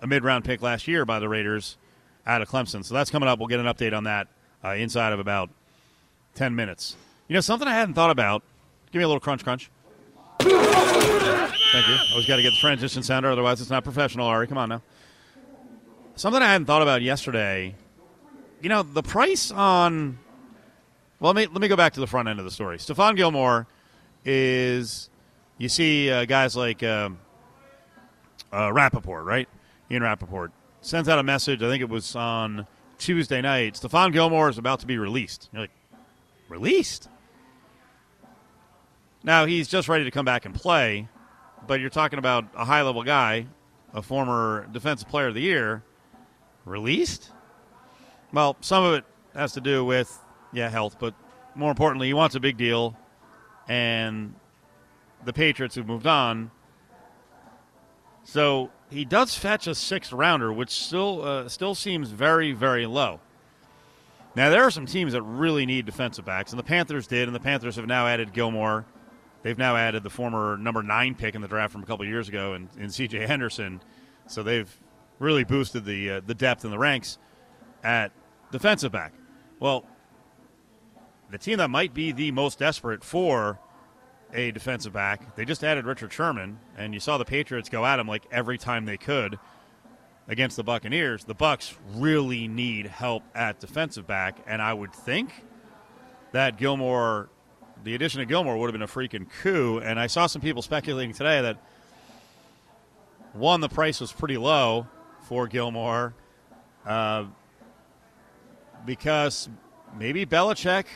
[0.00, 1.76] a mid round pick last year by the Raiders
[2.26, 2.84] out of Clemson.
[2.84, 3.38] So that's coming up.
[3.38, 4.28] We'll get an update on that
[4.64, 5.50] uh, inside of about
[6.34, 6.96] 10 minutes.
[7.26, 8.42] You know, something I hadn't thought about.
[8.92, 9.70] Give me a little crunch, crunch.
[11.72, 11.96] Thank you.
[12.10, 14.26] Always got to get the transition sounder, otherwise it's not professional.
[14.26, 14.82] Ari, come on now.
[16.16, 17.74] Something I hadn't thought about yesterday.
[18.60, 20.18] You know, the price on.
[21.20, 22.78] Well, let me let me go back to the front end of the story.
[22.78, 23.66] Stephon Gilmore
[24.24, 25.10] is.
[25.58, 27.10] You see uh, guys like uh,
[28.52, 29.48] uh, Rapoport, right?
[29.90, 31.62] Ian Rapoport sends out a message.
[31.62, 32.66] I think it was on
[32.98, 33.74] Tuesday night.
[33.74, 35.48] Stephon Gilmore is about to be released.
[35.52, 35.70] You're like,
[36.48, 37.08] released?
[39.22, 41.08] Now he's just ready to come back and play,
[41.66, 43.46] but you're talking about a high level guy,
[43.92, 45.82] a former defensive player of the year,
[46.64, 47.30] released?
[48.32, 50.18] Well, some of it has to do with
[50.52, 51.14] yeah, health, but
[51.54, 52.96] more importantly, he wants a big deal
[53.68, 54.34] and
[55.24, 56.50] the Patriots have moved on.
[58.24, 63.20] So he does fetch a sixth rounder, which still uh, still seems very very low.
[64.34, 67.34] Now there are some teams that really need defensive backs, and the Panthers did, and
[67.34, 68.84] the Panthers have now added Gilmore.
[69.42, 72.28] They've now added the former number nine pick in the draft from a couple years
[72.28, 73.26] ago, in, in C.J.
[73.26, 73.80] Henderson.
[74.26, 74.74] So they've
[75.18, 77.18] really boosted the uh, the depth in the ranks
[77.82, 78.12] at
[78.50, 79.12] defensive back.
[79.60, 79.84] Well,
[81.30, 83.58] the team that might be the most desperate for
[84.32, 85.36] a defensive back.
[85.36, 88.58] They just added Richard Sherman, and you saw the Patriots go at him like every
[88.58, 89.38] time they could
[90.28, 91.24] against the Buccaneers.
[91.24, 95.32] The Bucks really need help at defensive back, and I would think
[96.32, 97.30] that Gilmore,
[97.84, 99.78] the addition of Gilmore, would have been a freaking coup.
[99.78, 101.58] And I saw some people speculating today that
[103.32, 104.86] one, the price was pretty low
[105.22, 106.14] for Gilmore
[106.86, 107.24] uh,
[108.84, 109.48] because
[109.96, 110.86] maybe Belichick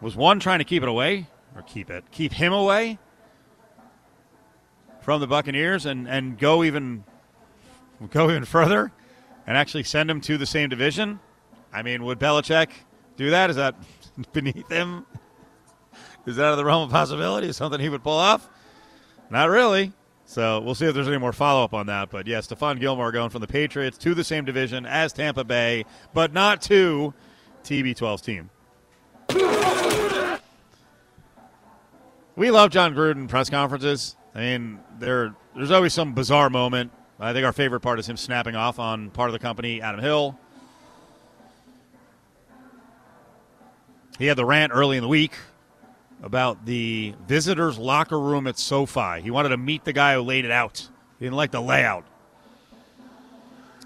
[0.00, 2.98] was one trying to keep it away or keep it, keep him away
[5.00, 7.04] from the Buccaneers and, and go even
[8.10, 8.92] go even further
[9.46, 11.20] and actually send him to the same division?
[11.72, 12.70] I mean, would Belichick
[13.16, 13.50] do that?
[13.50, 13.74] Is that
[14.32, 15.06] beneath him?
[16.26, 17.48] Is that out of the realm of possibility?
[17.48, 18.48] Is something he would pull off?
[19.30, 19.92] Not really.
[20.26, 22.10] So we'll see if there's any more follow up on that.
[22.10, 25.44] But yes, yeah, Stephon Gilmore going from the Patriots to the same division as Tampa
[25.44, 27.12] Bay, but not to
[27.62, 28.50] TB12's team.
[32.36, 34.16] We love Jon Gruden press conferences.
[34.34, 36.90] I mean, there there's always some bizarre moment.
[37.20, 40.00] I think our favorite part is him snapping off on part of the company, Adam
[40.00, 40.38] Hill.
[44.18, 45.32] He had the rant early in the week
[46.22, 49.20] about the visitors' locker room at SoFi.
[49.20, 50.88] He wanted to meet the guy who laid it out.
[51.18, 52.04] He didn't like the layout.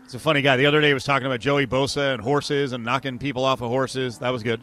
[0.05, 0.57] He's a funny guy.
[0.57, 3.61] The other day he was talking about Joey Bosa and horses and knocking people off
[3.61, 4.19] of horses.
[4.19, 4.63] That was good.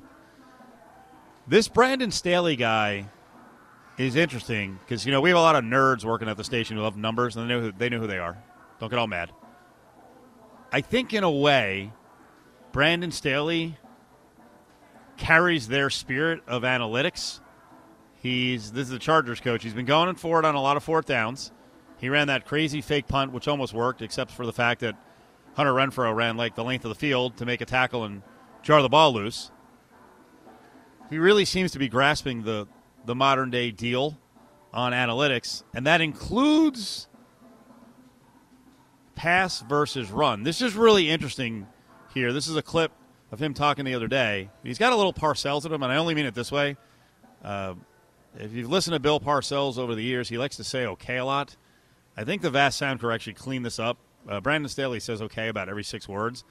[1.47, 3.07] This Brandon Staley guy
[3.97, 6.77] is interesting because you know we have a lot of nerds working at the station
[6.77, 8.37] who love numbers and they know who, they know who they are.
[8.79, 9.31] Don't get all mad.
[10.71, 11.91] I think in a way,
[12.71, 13.77] Brandon Staley
[15.17, 17.39] carries their spirit of analytics
[18.25, 19.61] He's this is the Chargers coach.
[19.61, 21.51] He's been going for it on a lot of fourth downs.
[21.99, 24.95] He ran that crazy fake punt, which almost worked, except for the fact that
[25.53, 28.23] Hunter Renfrow ran like the length of the field to make a tackle and
[28.63, 29.51] jar the ball loose.
[31.11, 32.67] He really seems to be grasping the
[33.05, 34.17] the modern day deal
[34.73, 37.07] on analytics, and that includes
[39.13, 40.41] pass versus run.
[40.41, 41.67] This is really interesting
[42.11, 42.33] here.
[42.33, 42.91] This is a clip
[43.31, 44.49] of him talking the other day.
[44.63, 46.77] He's got a little Parcells in him, and I only mean it this way.
[47.43, 47.75] Uh,
[48.37, 51.25] if you've listened to Bill Parcells over the years, he likes to say okay a
[51.25, 51.55] lot.
[52.17, 53.97] I think the Vast Soundcore actually cleaned this up.
[54.27, 56.43] Uh, Brandon Staley says okay about every six words.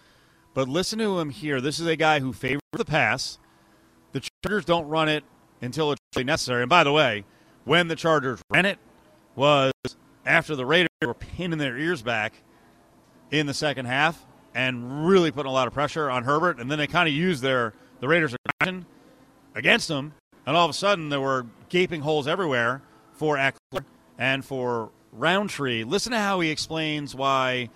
[0.54, 1.60] But listen to him here.
[1.60, 3.38] This is a guy who favors the pass.
[4.12, 5.24] The Chargers don't run it
[5.60, 6.62] until it's really necessary.
[6.62, 7.24] And by the way,
[7.64, 8.78] when the Chargers ran it
[9.34, 9.72] was
[10.24, 12.34] after the Raiders were pinning their ears back
[13.30, 16.58] in the second half and really putting a lot of pressure on Herbert.
[16.60, 18.86] And then they kind of used their the Raiders' aggression
[19.54, 20.14] against him.
[20.46, 23.84] And all of a sudden, there were gaping holes everywhere for Ekeler
[24.18, 25.84] and for Rountree.
[25.84, 27.70] Listen to how he explains why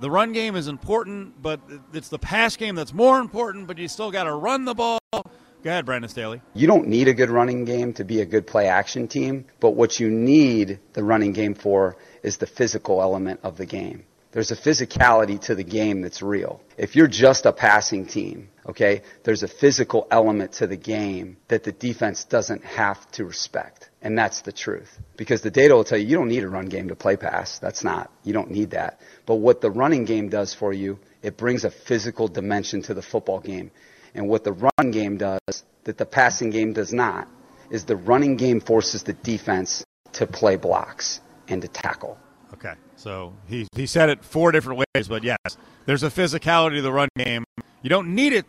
[0.00, 1.60] the run game is important, but
[1.92, 4.98] it's the pass game that's more important, but you still got to run the ball.
[5.12, 6.40] Go ahead, Brandon Staley.
[6.54, 9.70] You don't need a good running game to be a good play action team, but
[9.70, 14.04] what you need the running game for is the physical element of the game.
[14.38, 16.60] There's a physicality to the game that's real.
[16.76, 21.64] If you're just a passing team, okay, there's a physical element to the game that
[21.64, 23.90] the defense doesn't have to respect.
[24.00, 24.96] And that's the truth.
[25.16, 27.58] Because the data will tell you you don't need a run game to play pass.
[27.58, 28.12] That's not.
[28.22, 29.00] You don't need that.
[29.26, 33.02] But what the running game does for you, it brings a physical dimension to the
[33.02, 33.72] football game.
[34.14, 37.26] And what the run game does that the passing game does not
[37.72, 42.16] is the running game forces the defense to play blocks and to tackle.
[42.54, 42.74] Okay.
[42.96, 45.38] So he, he said it four different ways, but yes,
[45.86, 47.44] there's a physicality to the run game.
[47.82, 48.46] You don't need it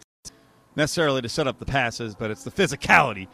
[0.75, 3.27] necessarily to set up the passes, but it's the physicality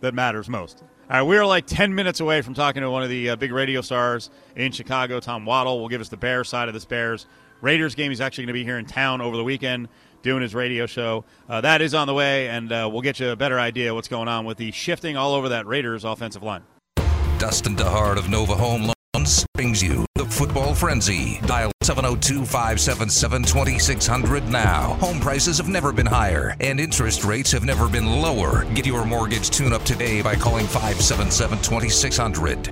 [0.00, 0.82] that matters most.
[1.10, 3.36] All right, we are like 10 minutes away from talking to one of the uh,
[3.36, 5.80] big radio stars in Chicago, Tom Waddle.
[5.80, 7.26] will give us the Bears side of this Bears
[7.60, 8.10] Raiders game.
[8.10, 9.88] He's actually going to be here in town over the weekend
[10.22, 11.24] doing his radio show.
[11.48, 14.08] Uh, that is on the way, and uh, we'll get you a better idea what's
[14.08, 16.62] going on with the shifting all over that Raiders offensive line.
[17.38, 21.40] Dustin DeHart of Nova Home Loans brings you Football Frenzy.
[21.46, 24.94] Dial 702 577 2600 now.
[25.00, 28.64] Home prices have never been higher, and interest rates have never been lower.
[28.74, 32.70] Get your mortgage tune up today by calling 577 2600.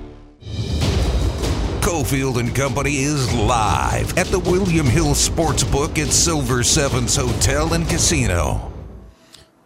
[1.80, 7.88] Cofield and Company is live at the William Hill Sportsbook at Silver Sevens Hotel and
[7.88, 8.72] Casino.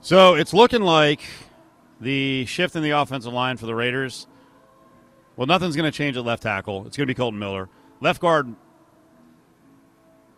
[0.00, 1.20] So it's looking like
[2.00, 4.26] the shift in the offensive line for the Raiders.
[5.36, 6.86] Well, nothing's going to change at left tackle.
[6.86, 7.68] It's going to be Kolton Miller.
[8.00, 8.46] Left guard.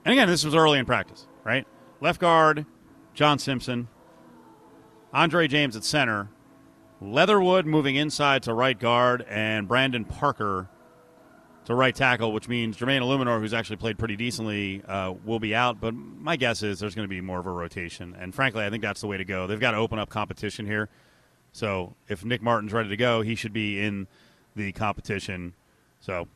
[0.05, 1.67] And again, this was early in practice, right?
[2.01, 2.67] Left guard,
[3.15, 3.89] John Simpson.
[5.13, 6.29] Andre James at center.
[7.01, 10.69] Leatherwood moving inside to right guard, and Brandon Parker
[11.65, 15.55] to right tackle, which means Jermaine Eluemunor, who's actually played pretty decently, uh, will be
[15.55, 15.81] out.
[15.81, 18.17] But my guess is there's going to be more of a rotation.
[18.19, 19.47] And frankly, I think that's the way to go.
[19.47, 20.89] They've got to open up competition here.
[21.53, 24.09] So if Nick Martin's ready to go, he should be in
[24.57, 25.55] the competition.
[26.01, 26.27] So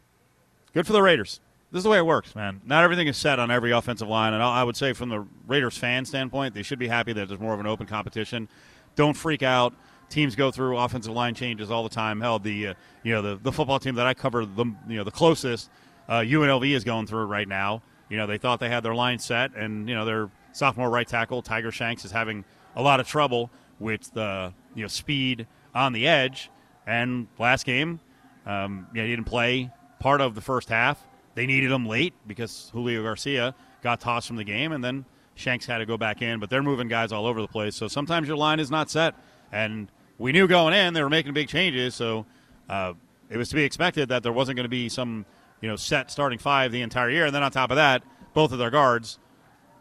[0.73, 1.41] good for the Raiders.
[1.73, 2.61] This is the way it works, man.
[2.65, 4.33] Not everything is set on every offensive line.
[4.33, 7.41] And I would say, from the Raiders fan standpoint, they should be happy that there's
[7.41, 8.49] more of an open competition.
[8.95, 9.75] Don't freak out
[10.09, 12.21] teams go through offensive line changes all the time.
[12.21, 15.05] Hell, the uh, you know the, the football team that I cover the you know
[15.05, 15.71] the closest
[16.09, 17.83] uh, UNLV is going through right now.
[18.09, 21.07] You know they thought they had their line set, and you know their sophomore right
[21.07, 25.93] tackle Tiger Shanks is having a lot of trouble with the you know speed on
[25.93, 26.51] the edge.
[26.89, 27.99] And last game,
[28.47, 31.03] um, you know, he didn't play part of the first half.
[31.35, 35.05] They needed him late because Julio Garcia got tossed from the game, and then
[35.35, 36.41] Shanks had to go back in.
[36.41, 39.15] But they're moving guys all over the place, so sometimes your line is not set.
[39.53, 42.27] And we knew going in they were making big changes, so
[42.69, 42.95] uh,
[43.29, 45.27] it was to be expected that there wasn't going to be some
[45.61, 47.27] you know set starting five the entire year.
[47.27, 48.03] And then on top of that,
[48.35, 49.19] both of their guards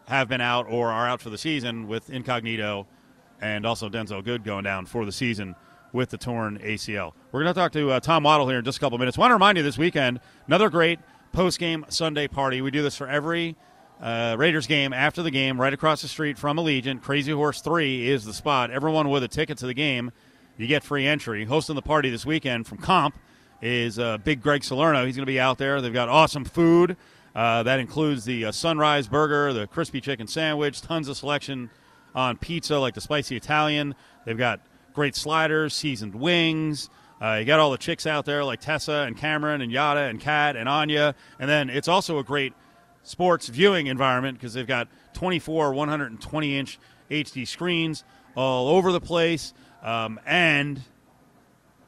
[0.08, 2.86] have been out or are out for the season with Incognito
[3.40, 5.56] and also Denzelle Good going down for the season
[5.96, 7.12] with the torn ACL.
[7.32, 9.16] We're going to talk to uh, Tom Waddle here in just a couple minutes.
[9.16, 11.00] I want to remind you this weekend, another great
[11.32, 12.60] post game Sunday party.
[12.60, 13.56] We do this for every
[14.00, 17.00] uh, Raiders game after the game, right across the street from Allegiant.
[17.02, 18.70] Crazy Horse 3 is the spot.
[18.70, 20.12] Everyone with a ticket to the game
[20.58, 21.44] you get free entry.
[21.44, 23.18] Hosting the party this weekend from Comp
[23.62, 25.04] is uh, Big Greg Salerno.
[25.06, 25.80] He's going to be out there.
[25.80, 26.96] They've got awesome food.
[27.34, 31.70] Uh, that includes the uh, Sunrise Burger, the crispy chicken sandwich, tons of selection
[32.14, 33.94] on pizza like the spicy Italian.
[34.24, 34.60] They've got
[34.96, 36.88] great sliders, seasoned wings.
[37.20, 40.18] Uh, you got all the chicks out there like Tessa and Cameron and Yada and
[40.18, 41.14] Kat and Anya.
[41.38, 42.54] And then it's also a great
[43.02, 46.78] sports viewing environment because they've got 24 120 inch
[47.10, 48.04] HD screens
[48.34, 49.52] all over the place.
[49.82, 50.80] Um, and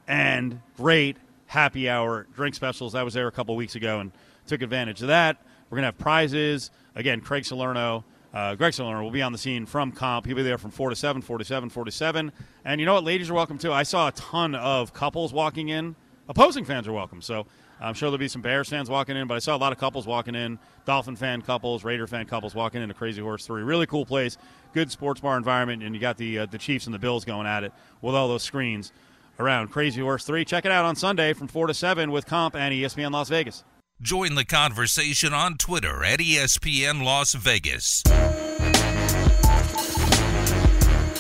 [0.07, 1.17] and great
[1.47, 2.95] happy hour drink specials.
[2.95, 4.13] I was there a couple weeks ago and
[4.47, 5.39] took advantage of that.
[5.71, 6.71] We're going to have prizes.
[6.95, 10.27] Again, Craig Salerno, uh, Greg Salerno will be on the scene from comp.
[10.27, 12.33] He'll be there from 4 to 7, 4 to 7, 4 to 7.
[12.65, 13.05] And you know what?
[13.05, 13.73] Ladies are welcome too.
[13.73, 15.97] I saw a ton of couples walking in.
[16.29, 17.23] Opposing fans are welcome.
[17.23, 17.47] So
[17.81, 19.79] I'm sure there'll be some Bears fans walking in, but I saw a lot of
[19.79, 23.63] couples walking in, Dolphin fan couples, Raider fan couples walking into Crazy Horse 3.
[23.63, 24.37] Really cool place,
[24.75, 27.47] good sports bar environment, and you got the, uh, the Chiefs and the Bills going
[27.47, 28.93] at it with all those screens
[29.39, 30.45] around Crazy Horse 3.
[30.45, 33.65] Check it out on Sunday from 4 to 7 with Comp and ESPN Las Vegas.
[34.01, 38.05] Join the conversation on Twitter at ESPN Las Vegas.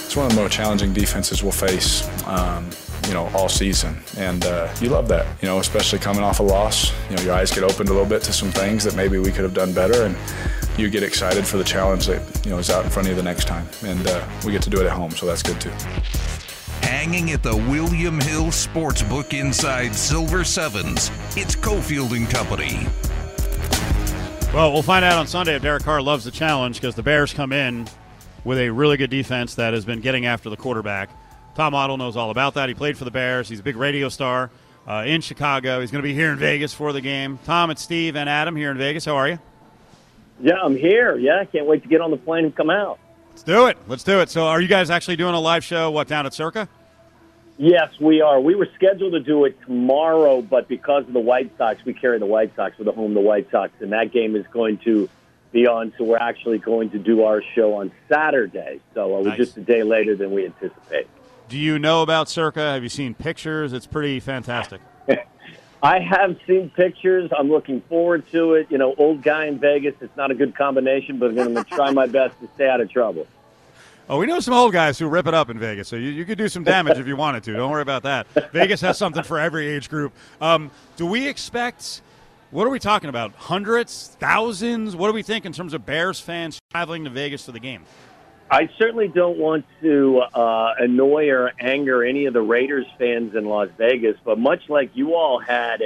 [0.04, 2.70] It's one of the more challenging defenses we'll face, um,
[3.08, 6.44] you know, all season, and uh, you love that, you know, especially coming off a
[6.44, 6.92] loss.
[7.10, 9.32] You know, your eyes get opened a little bit to some things that maybe we
[9.32, 10.16] could have done better, and
[10.78, 13.16] you get excited for the challenge that you know is out in front of you
[13.16, 15.60] the next time, and uh, we get to do it at home, so that's good
[15.60, 15.72] too
[16.88, 21.10] hanging at the William Hill Sportsbook inside Silver Sevens.
[21.36, 22.86] It's Cofield and Company.
[24.54, 27.34] Well, we'll find out on Sunday if Derek Carr loves the challenge because the Bears
[27.34, 27.86] come in
[28.42, 31.10] with a really good defense that has been getting after the quarterback.
[31.54, 32.70] Tom Waddle knows all about that.
[32.70, 33.50] He played for the Bears.
[33.50, 34.50] He's a big radio star
[34.86, 35.82] uh, in Chicago.
[35.82, 37.38] He's going to be here in Vegas for the game.
[37.44, 39.04] Tom, it's Steve and Adam here in Vegas.
[39.04, 39.38] How are you?
[40.40, 41.18] Yeah, I'm here.
[41.18, 42.98] Yeah, I can't wait to get on the plane and come out.
[43.28, 43.76] Let's do it.
[43.86, 44.30] Let's do it.
[44.30, 45.90] So, are you guys actually doing a live show?
[45.90, 46.66] What down at Circa?
[47.58, 48.40] Yes, we are.
[48.40, 52.20] We were scheduled to do it tomorrow, but because of the White Sox, we carry
[52.20, 55.10] the White Sox with the home the White Sox, and that game is going to
[55.50, 55.92] be on.
[55.98, 58.80] So we're actually going to do our show on Saturday.
[58.94, 61.08] So uh, we're just a day later than we anticipated.
[61.48, 62.60] Do you know about Circa?
[62.60, 63.72] Have you seen pictures?
[63.72, 64.80] It's pretty fantastic.
[65.82, 67.30] I have seen pictures.
[67.36, 68.70] I'm looking forward to it.
[68.70, 69.94] You know, old guy in Vegas.
[70.00, 72.80] It's not a good combination, but I'm going to try my best to stay out
[72.80, 73.26] of trouble.
[74.10, 76.24] Oh, we know some old guys who rip it up in Vegas, so you, you
[76.24, 77.52] could do some damage if you wanted to.
[77.52, 78.26] Don't worry about that.
[78.52, 80.14] Vegas has something for every age group.
[80.40, 82.00] Um, do we expect?
[82.50, 83.34] What are we talking about?
[83.34, 84.96] Hundreds, thousands?
[84.96, 87.84] What do we think in terms of Bears fans traveling to Vegas for the game?
[88.50, 93.44] I certainly don't want to uh, annoy or anger any of the Raiders fans in
[93.44, 95.82] Las Vegas, but much like you all had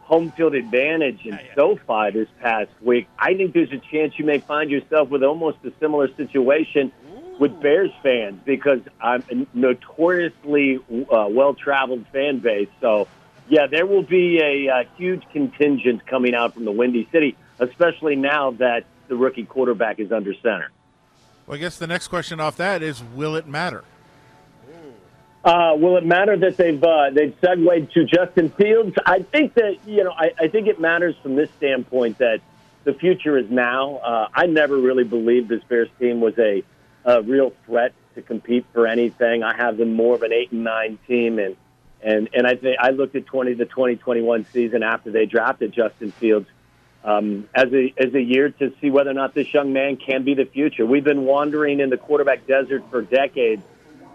[0.00, 1.54] home field advantage in yeah, yeah.
[1.54, 5.58] SoFi this past week, I think there's a chance you may find yourself with almost
[5.64, 6.90] a similar situation
[7.42, 12.68] with Bears fans because I'm a notoriously uh, well-traveled fan base.
[12.80, 13.08] So,
[13.48, 18.14] yeah, there will be a, a huge contingent coming out from the Windy City, especially
[18.14, 20.70] now that the rookie quarterback is under center.
[21.48, 23.82] Well, I guess the next question off that is, will it matter?
[25.44, 28.94] Uh, will it matter that they've uh, they've segued to Justin Fields?
[29.04, 32.40] I think that you know I, I think it matters from this standpoint that
[32.84, 33.96] the future is now.
[33.96, 36.62] Uh, I never really believed this Bears team was a
[37.04, 39.42] a real threat to compete for anything.
[39.42, 41.56] I have them more of an eight and nine team, and
[42.02, 45.26] and and I think I looked at twenty the twenty twenty one season after they
[45.26, 46.48] drafted Justin Fields
[47.04, 50.24] um, as a as a year to see whether or not this young man can
[50.24, 50.86] be the future.
[50.86, 53.62] We've been wandering in the quarterback desert for decades,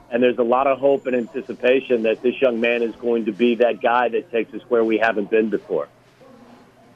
[0.09, 3.31] and there's a lot of hope and anticipation that this young man is going to
[3.31, 5.87] be that guy that takes us where we haven't been before.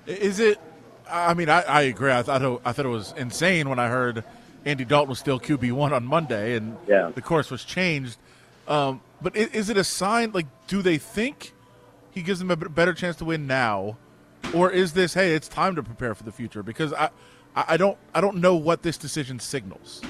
[0.08, 0.60] Is it?
[1.10, 2.12] I mean, I, I agree.
[2.12, 4.23] I thought it, I thought it was insane when I heard
[4.65, 7.12] Andy Dalton was still QB one on Monday, and yeah.
[7.13, 8.17] the course was changed.
[8.67, 10.32] Um, but is, is, it a sign?
[10.32, 11.54] Like, do they think
[12.12, 13.97] he gives them a better chance to win now,
[14.54, 16.62] or is this hey, it's time to prepare for the future?
[16.63, 17.10] Because I,
[17.56, 20.02] I don't, I don't know what this decision signals.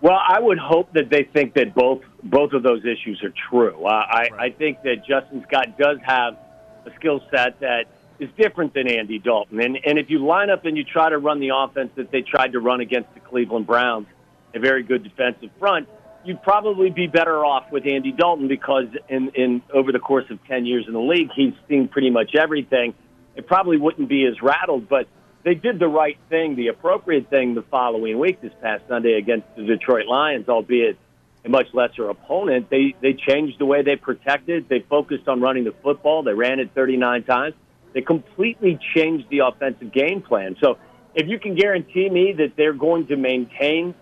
[0.00, 3.84] Well, I would hope that they think that both both of those issues are true.
[3.84, 4.32] Uh, I, right.
[4.34, 6.36] I think that Justin Scott does have
[6.84, 7.84] a skill set that
[8.22, 9.60] is different than Andy Dalton.
[9.60, 12.22] And, and if you line up and you try to run the offense that they
[12.22, 14.06] tried to run against the Cleveland Browns,
[14.54, 15.88] a very good defensive front,
[16.24, 20.38] you'd probably be better off with Andy Dalton because in, in over the course of
[20.46, 22.94] 10 years in the league, he's seen pretty much everything.
[23.34, 25.08] It probably wouldn't be as rattled, but
[25.42, 29.46] they did the right thing, the appropriate thing the following week this past Sunday against
[29.56, 30.96] the Detroit Lions, albeit
[31.44, 32.70] a much lesser opponent.
[32.70, 34.68] They they changed the way they protected.
[34.68, 36.22] They focused on running the football.
[36.22, 37.54] They ran it 39 times.
[37.92, 40.56] They completely changed the offensive game plan.
[40.60, 40.78] So
[41.14, 43.94] if you can guarantee me that they're going to maintain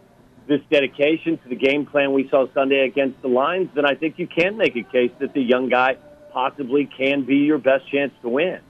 [0.46, 4.18] this dedication to the game plan we saw Sunday against the Lions, then I think
[4.18, 5.96] you can make a case that the young guy
[6.32, 8.60] possibly can be your best chance to win.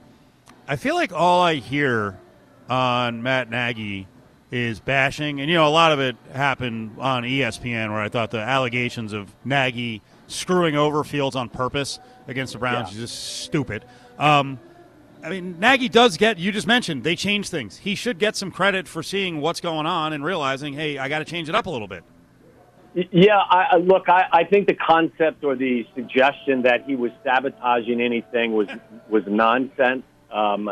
[0.67, 2.19] I feel like all I hear
[2.69, 4.07] on Matt Nagy
[4.51, 8.31] is bashing, and you know a lot of it happened on ESPN where I thought
[8.31, 13.03] the allegations of Nagy screwing over Fields on purpose against the Browns yeah.
[13.03, 13.85] is just stupid.
[14.19, 14.59] Um,
[15.23, 17.77] I mean, Nagy does get, you just mentioned, they change things.
[17.77, 21.19] He should get some credit for seeing what's going on and realizing, hey, I got
[21.19, 22.03] to change it up a little bit.
[22.93, 28.01] Yeah, I, look, I, I think the concept or the suggestion that he was sabotaging
[28.01, 28.67] anything was
[29.09, 30.03] was nonsense.
[30.29, 30.69] Um,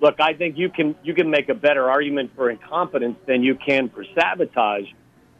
[0.00, 3.54] look, I think you can you can make a better argument for incompetence than you
[3.54, 4.86] can for sabotage.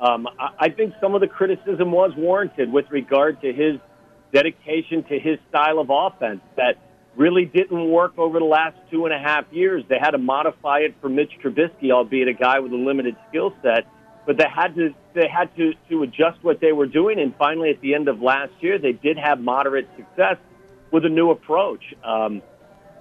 [0.00, 3.80] Um, I, I think some of the criticism was warranted with regard to his
[4.32, 6.78] dedication to his style of offense that
[7.16, 9.84] really didn't work over the last two and a half years.
[9.88, 13.54] They had to modify it for Mitch Trubisky, albeit a guy with a limited skill
[13.62, 13.86] set
[14.26, 17.18] but they had to they had to to adjust what they were doing.
[17.20, 20.36] And finally, at the end of last year, they did have moderate success
[20.90, 21.82] with a new approach.
[22.02, 22.42] Um,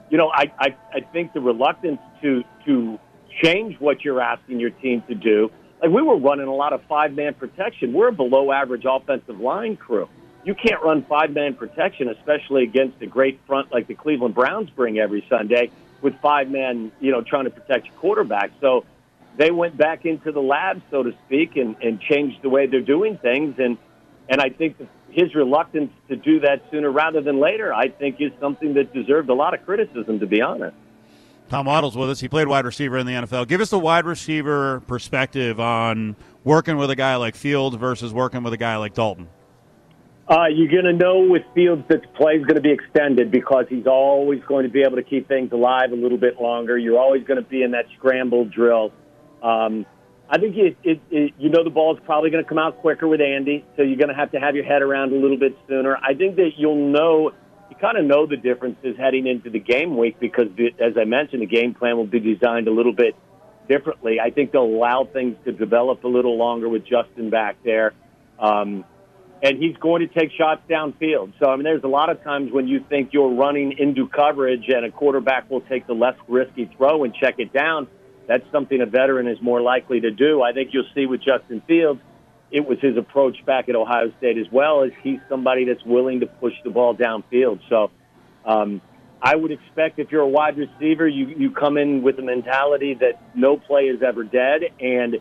[0.09, 2.99] you know, I, I I think the reluctance to to
[3.41, 5.49] change what you're asking your team to do.
[5.81, 7.93] Like we were running a lot of five man protection.
[7.93, 10.09] We're a below average offensive line crew.
[10.43, 14.69] You can't run five man protection, especially against a great front like the Cleveland Browns
[14.69, 15.71] bring every Sunday
[16.01, 18.51] with five men, you know, trying to protect your quarterback.
[18.59, 18.85] So
[19.37, 22.81] they went back into the lab, so to speak, and, and changed the way they're
[22.81, 23.55] doing things.
[23.57, 23.77] And
[24.29, 24.77] and I think
[25.09, 29.29] his reluctance to do that sooner rather than later, I think, is something that deserved
[29.29, 30.75] a lot of criticism, to be honest.
[31.49, 32.19] Tom Waddle's with us.
[32.19, 33.47] He played wide receiver in the NFL.
[33.47, 38.43] Give us the wide receiver perspective on working with a guy like Fields versus working
[38.43, 39.27] with a guy like Dalton.
[40.27, 43.29] Uh, you're going to know with Fields that the play is going to be extended
[43.29, 46.77] because he's always going to be able to keep things alive a little bit longer.
[46.77, 48.93] You're always going to be in that scramble drill.
[49.41, 49.85] Um,
[50.29, 52.77] I think it, it, it, you know the ball is probably going to come out
[52.79, 55.37] quicker with Andy, so you're going to have to have your head around a little
[55.37, 55.97] bit sooner.
[55.97, 57.31] I think that you'll know,
[57.69, 60.47] you kind of know the differences heading into the game week because,
[60.79, 63.15] as I mentioned, the game plan will be designed a little bit
[63.67, 64.21] differently.
[64.21, 67.93] I think they'll allow things to develop a little longer with Justin back there.
[68.39, 68.85] Um,
[69.43, 71.33] and he's going to take shots downfield.
[71.37, 74.69] So, I mean, there's a lot of times when you think you're running into coverage
[74.69, 77.87] and a quarterback will take the less risky throw and check it down
[78.27, 80.41] that's something a veteran is more likely to do.
[80.41, 82.01] I think you'll see with Justin Fields,
[82.51, 86.19] it was his approach back at Ohio State as well, as he's somebody that's willing
[86.21, 87.59] to push the ball downfield.
[87.67, 87.91] So
[88.45, 88.81] um,
[89.21, 92.93] I would expect if you're a wide receiver, you, you come in with a mentality
[92.95, 94.61] that no play is ever dead.
[94.79, 95.17] And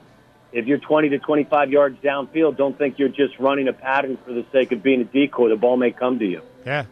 [0.53, 4.33] if you're 20 to 25 yards downfield, don't think you're just running a pattern for
[4.33, 5.49] the sake of being a decoy.
[5.49, 6.43] The ball may come to you.
[6.65, 6.85] Yeah.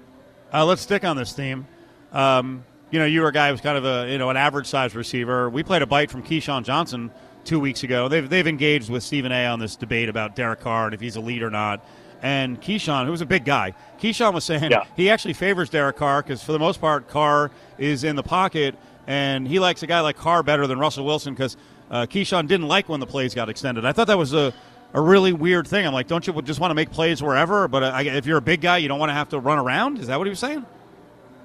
[0.53, 1.67] Uh, let's stick on this theme.
[2.13, 4.37] Um, you know, you were a guy who was kind of a you know an
[4.37, 5.49] average size receiver.
[5.49, 7.11] We played a bite from Keyshawn Johnson
[7.45, 8.09] two weeks ago.
[8.09, 9.47] They've they've engaged with Stephen A.
[9.47, 11.85] on this debate about Derek Carr and if he's a lead or not.
[12.23, 14.85] And Keyshawn, who was a big guy, Keyshawn was saying yeah.
[14.95, 18.75] he actually favors Derek Carr because for the most part, Carr is in the pocket
[19.07, 21.57] and he likes a guy like Carr better than Russell Wilson because
[21.91, 23.85] uh, Keyshawn didn't like when the plays got extended.
[23.85, 24.53] I thought that was a
[24.93, 25.87] a really weird thing.
[25.87, 27.69] I'm like, don't you just want to make plays wherever?
[27.69, 29.99] But uh, if you're a big guy, you don't want to have to run around.
[29.99, 30.65] Is that what he was saying?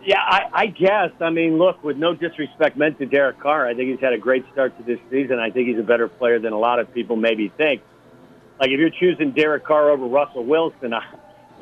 [0.04, 1.12] Yeah, I, I guess.
[1.20, 4.18] I mean, look, with no disrespect meant to Derek Carr, I think he's had a
[4.18, 5.40] great start to this season.
[5.40, 7.82] I think he's a better player than a lot of people maybe think.
[8.60, 11.04] Like, if you're choosing Derek Carr over Russell Wilson, I,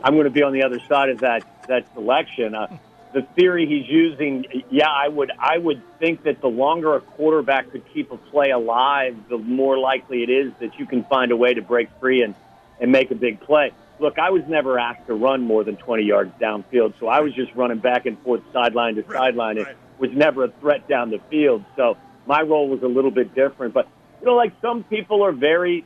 [0.04, 2.54] I'm going to be on the other side of that that selection.
[2.54, 2.78] Uh,
[3.14, 7.72] the theory he's using, yeah, I would I would think that the longer a quarterback
[7.72, 11.36] could keep a play alive, the more likely it is that you can find a
[11.36, 12.36] way to break free and
[12.80, 16.04] and make a big play look, I was never asked to run more than 20
[16.04, 19.58] yards downfield, so I was just running back and forth sideline to sideline.
[19.58, 21.98] It was never a threat down the field, so
[22.28, 23.74] my role was a little bit different.
[23.74, 23.88] But
[24.20, 25.86] you know, like some people are very,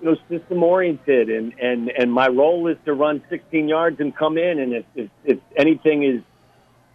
[0.00, 4.14] you know, system oriented, and and and my role is to run 16 yards and
[4.14, 6.22] come in, and if if, if anything is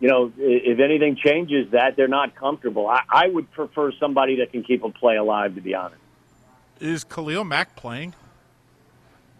[0.03, 2.89] you know, if anything changes that, they're not comfortable.
[2.89, 6.01] I, I would prefer somebody that can keep a play alive, to be honest.
[6.81, 8.13] Is Khalil Mack playing?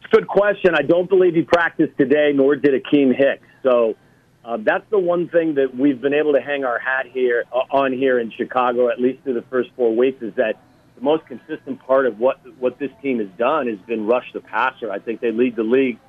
[0.09, 0.73] Good question.
[0.73, 3.45] I don't believe he practiced today, nor did Akiem Hicks.
[3.61, 3.97] So
[4.45, 7.57] uh, that's the one thing that we've been able to hang our hat here uh,
[7.69, 10.61] on here in Chicago, at least through the first four weeks, is that
[10.95, 14.39] the most consistent part of what what this team has done has been rush the
[14.39, 14.89] passer.
[14.89, 15.99] I think they lead the league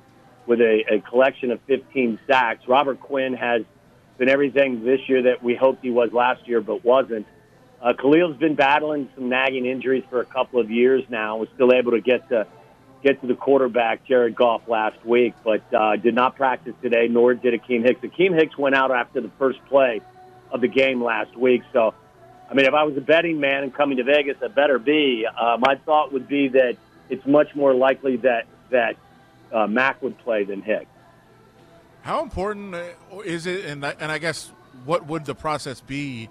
[0.47, 2.69] with a, a collection of 15 sacks.
[2.69, 3.63] Robert Quinn has
[4.17, 7.25] been everything this year that we hoped he was last year, but wasn't.
[7.81, 11.37] Uh, Khalil's been battling some nagging injuries for a couple of years now.
[11.37, 12.47] Was still able to get to
[13.03, 17.35] get to the quarterback, Jared Goff, last week, but uh, did not practice today, nor
[17.35, 18.01] did Akiem Hicks.
[18.01, 20.01] Akiem Hicks went out after the first play
[20.51, 21.61] of the game last week.
[21.73, 21.93] So,
[22.49, 25.27] I mean, if I was a betting man and coming to Vegas, I better be.
[25.27, 26.77] Uh, my thought would be that
[27.09, 28.95] it's much more likely that that
[29.51, 30.89] uh, Mack would play than Hicks.
[32.05, 32.83] How important uh,
[33.25, 33.65] is it?
[33.65, 34.51] And and I guess
[34.85, 36.29] what would the process be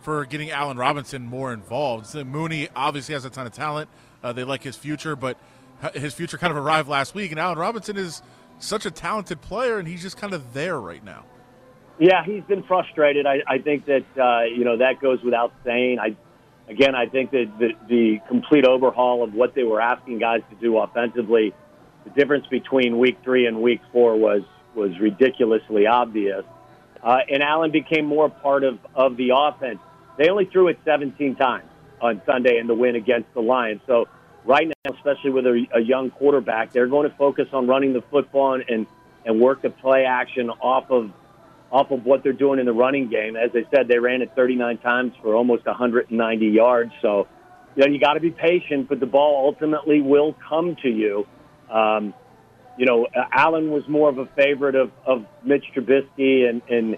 [0.00, 2.06] for getting Allen Robinson more involved?
[2.06, 3.90] So Mooney obviously has a ton of talent.
[4.22, 5.36] Uh, they like his future, but
[5.92, 8.22] his future kind of arrived last week, and Allen Robinson is
[8.60, 11.26] such a talented player, and he's just kind of there right now.
[11.98, 13.26] Yeah, he's been frustrated.
[13.26, 15.98] I, I think that uh, you know that goes without saying.
[15.98, 16.16] I
[16.66, 20.56] again, I think that the, the complete overhaul of what they were asking guys to
[20.56, 21.52] do offensively
[22.04, 24.40] the difference between week three and week four was
[24.74, 26.44] was ridiculously obvious.
[27.02, 29.78] Uh, and Allen became more part of, of the offense.
[30.18, 31.68] They only threw it 17 times
[32.00, 33.80] on Sunday in the win against the Lions.
[33.86, 34.06] So
[34.44, 38.02] right now, especially with a, a young quarterback, they're going to focus on running the
[38.02, 38.86] football and,
[39.24, 41.12] and work the play action off of
[41.72, 43.36] off of what they're doing in the running game.
[43.36, 46.92] As I said, they ran it 39 times for almost 190 yards.
[47.00, 47.28] So,
[47.76, 51.28] you know, you got to be patient, but the ball ultimately will come to you.
[51.70, 52.12] Um,
[52.80, 56.96] you know, Allen was more of a favorite of, of Mitch Trubisky and and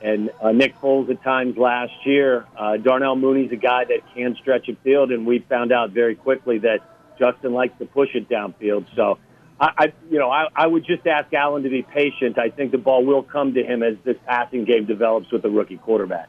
[0.00, 2.46] and uh, Nick Foles at times last year.
[2.56, 6.14] Uh, Darnell Mooney's a guy that can stretch a field, and we found out very
[6.14, 6.82] quickly that
[7.18, 8.86] Justin likes to push it downfield.
[8.94, 9.18] So,
[9.58, 12.38] I, I you know, I, I would just ask Allen to be patient.
[12.38, 15.50] I think the ball will come to him as this passing game develops with the
[15.50, 16.28] rookie quarterback.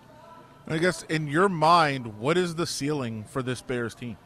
[0.67, 4.17] I guess in your mind, what is the ceiling for this Bears team?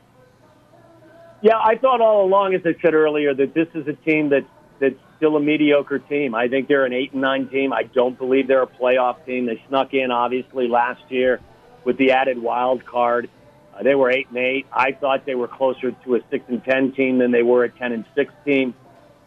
[1.41, 4.45] Yeah, I thought all along, as I said earlier, that this is a team that's
[4.79, 6.33] that's still a mediocre team.
[6.33, 7.73] I think they're an eight and nine team.
[7.73, 9.45] I don't believe they're a playoff team.
[9.45, 11.41] They snuck in obviously last year
[11.83, 13.29] with the added wild card.
[13.73, 14.65] Uh, they were eight and eight.
[14.71, 17.69] I thought they were closer to a six and ten team than they were a
[17.69, 18.73] ten and six team.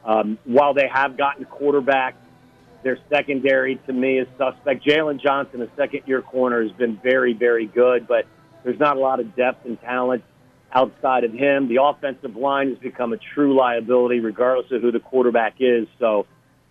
[0.05, 2.17] Um, while they have gotten quarterback,
[2.83, 4.85] their secondary to me is suspect.
[4.85, 8.27] Jaylon Johnson, a second year corner, has been very, very good, but
[8.65, 10.25] there's not a lot of depth and talent
[10.75, 11.69] outside of him.
[11.69, 15.87] The offensive line has become a true liability, regardless of who the quarterback is.
[15.99, 16.27] So,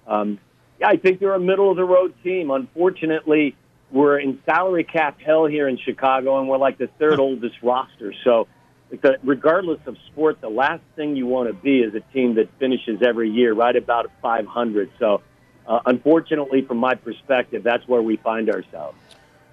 [0.07, 0.39] um,
[0.79, 2.51] yeah, I think they're a middle of the road team.
[2.51, 3.55] Unfortunately,
[3.91, 8.13] we're in salary cap hell here in Chicago, and we're like the third oldest roster.
[8.23, 8.47] So,
[8.89, 12.49] the, regardless of sport, the last thing you want to be is a team that
[12.59, 14.91] finishes every year right about 500.
[14.99, 15.21] So,
[15.67, 18.97] uh, unfortunately, from my perspective, that's where we find ourselves.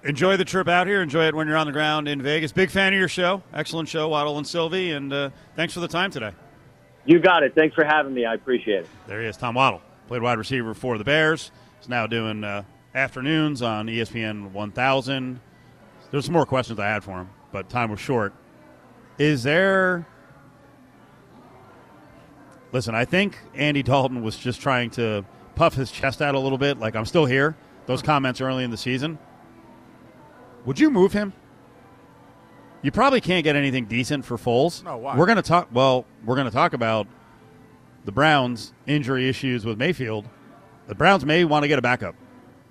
[0.03, 1.01] Enjoy the trip out here.
[1.01, 2.53] Enjoy it when you're on the ground in Vegas.
[2.53, 3.43] Big fan of your show.
[3.53, 4.91] Excellent show, Waddle and Silvy.
[4.91, 6.31] And uh, thanks for the time today.
[7.05, 7.53] You got it.
[7.53, 8.25] Thanks for having me.
[8.25, 8.87] I appreciate it.
[9.07, 9.81] There he is, Tom Waddle.
[10.07, 11.51] Played wide receiver for the Bears.
[11.79, 12.63] He's now doing uh,
[12.95, 15.39] afternoons on ESPN 1000.
[16.11, 18.33] There's some more questions I had for him, but time was short.
[19.17, 20.07] Is there.
[22.71, 25.25] Listen, I think Andy Dalton was just trying to
[25.55, 27.57] puff his chest out a little bit, like I'm still here.
[27.85, 29.17] Those comments early in the season.
[30.69, 31.33] Would you move him?
[32.83, 34.83] You probably can't get anything decent for Foles.
[34.83, 35.17] No, why?
[35.17, 35.67] We're going to talk.
[35.73, 37.07] Well, we're going to talk about
[38.05, 40.29] the Browns' injury issues with Mayfield.
[40.85, 42.13] The Browns may want to get a backup.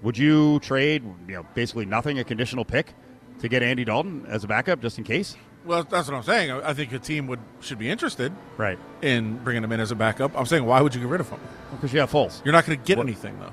[0.03, 2.95] Would you trade, you know, basically nothing, a conditional pick,
[3.41, 5.37] to get Andy Dalton as a backup just in case?
[5.65, 6.53] Well, that's what I'm saying.
[6.53, 8.79] I think a team would should be interested Right.
[9.03, 10.39] in bringing him in as a backup.
[10.39, 11.41] I'm saying, why would you get rid of him?
[11.73, 12.45] Because you have Foles.
[12.45, 13.51] You're not going to get What- anything though.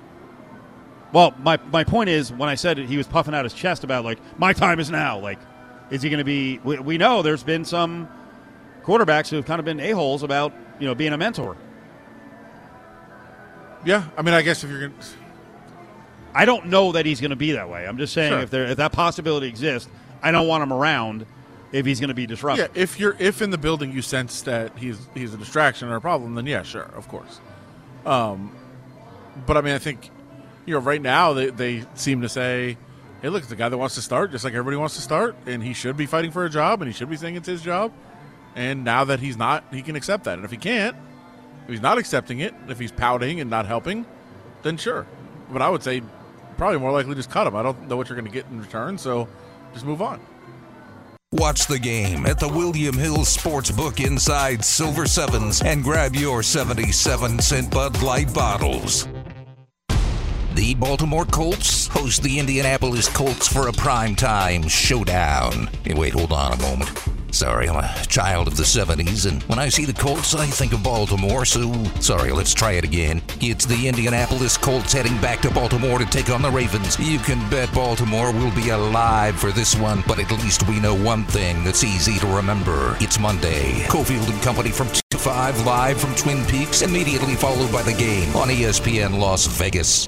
[1.13, 4.03] Well, my my point is when I said he was puffing out his chest about
[4.03, 5.19] like my time is now.
[5.19, 5.39] Like,
[5.89, 6.59] is he going to be?
[6.63, 8.09] We, we know there's been some
[8.83, 11.55] quarterbacks who have kind of been a holes about you know being a mentor.
[13.85, 15.05] Yeah, I mean, I guess if you're going, to
[16.33, 17.87] I don't know that he's going to be that way.
[17.87, 18.39] I'm just saying Sure.
[18.41, 19.89] if there if that possibility exists,
[20.21, 21.25] I don't want him around
[21.71, 22.71] if he's going to be disruptive.
[22.75, 25.95] yeah, if you're if in the building you sense that he's he's a distraction or
[25.97, 27.39] a problem, then yeah, sure, of course.
[28.05, 28.51] Um,
[29.45, 30.09] but I mean, I think
[30.65, 32.77] you know, right now they they seem to say,
[33.21, 35.35] "Hey, look, it's the guy that wants to start, just like everybody wants to start,
[35.45, 37.61] and he should be fighting for a job, and he should be saying it's his
[37.61, 37.91] job."
[38.55, 40.35] And now that he's not, he can accept that.
[40.35, 40.95] And if he can't,
[41.63, 44.05] if he's not accepting it, if he's pouting and not helping,
[44.63, 45.05] then sure.
[45.51, 46.01] But I would say
[46.57, 47.55] probably more likely just cut him.
[47.55, 49.27] I don't know what you're going to get in return, so
[49.73, 50.21] just move on.
[51.33, 57.39] Watch the game at the William Hill Sportsbook inside Silver Sevens and grab your 77
[57.39, 59.05] cent Bud Light bottles.
[60.55, 65.69] The Baltimore Colts host the Indianapolis Colts for a primetime showdown.
[65.83, 66.97] Hey, wait, hold on a moment.
[67.31, 70.71] Sorry, I'm a child of the 70s, and when I see the Colts, I think
[70.71, 73.21] of Baltimore, so sorry, let's try it again.
[73.41, 76.97] It's the Indianapolis Colts heading back to Baltimore to take on the Ravens.
[76.97, 80.95] You can bet Baltimore will be alive for this one, but at least we know
[80.95, 82.95] one thing that's easy to remember.
[83.01, 83.83] It's Monday.
[83.89, 87.93] Cofield and Company from 2 to 5, live from Twin Peaks, immediately followed by the
[87.93, 90.07] game on ESPN Las Vegas.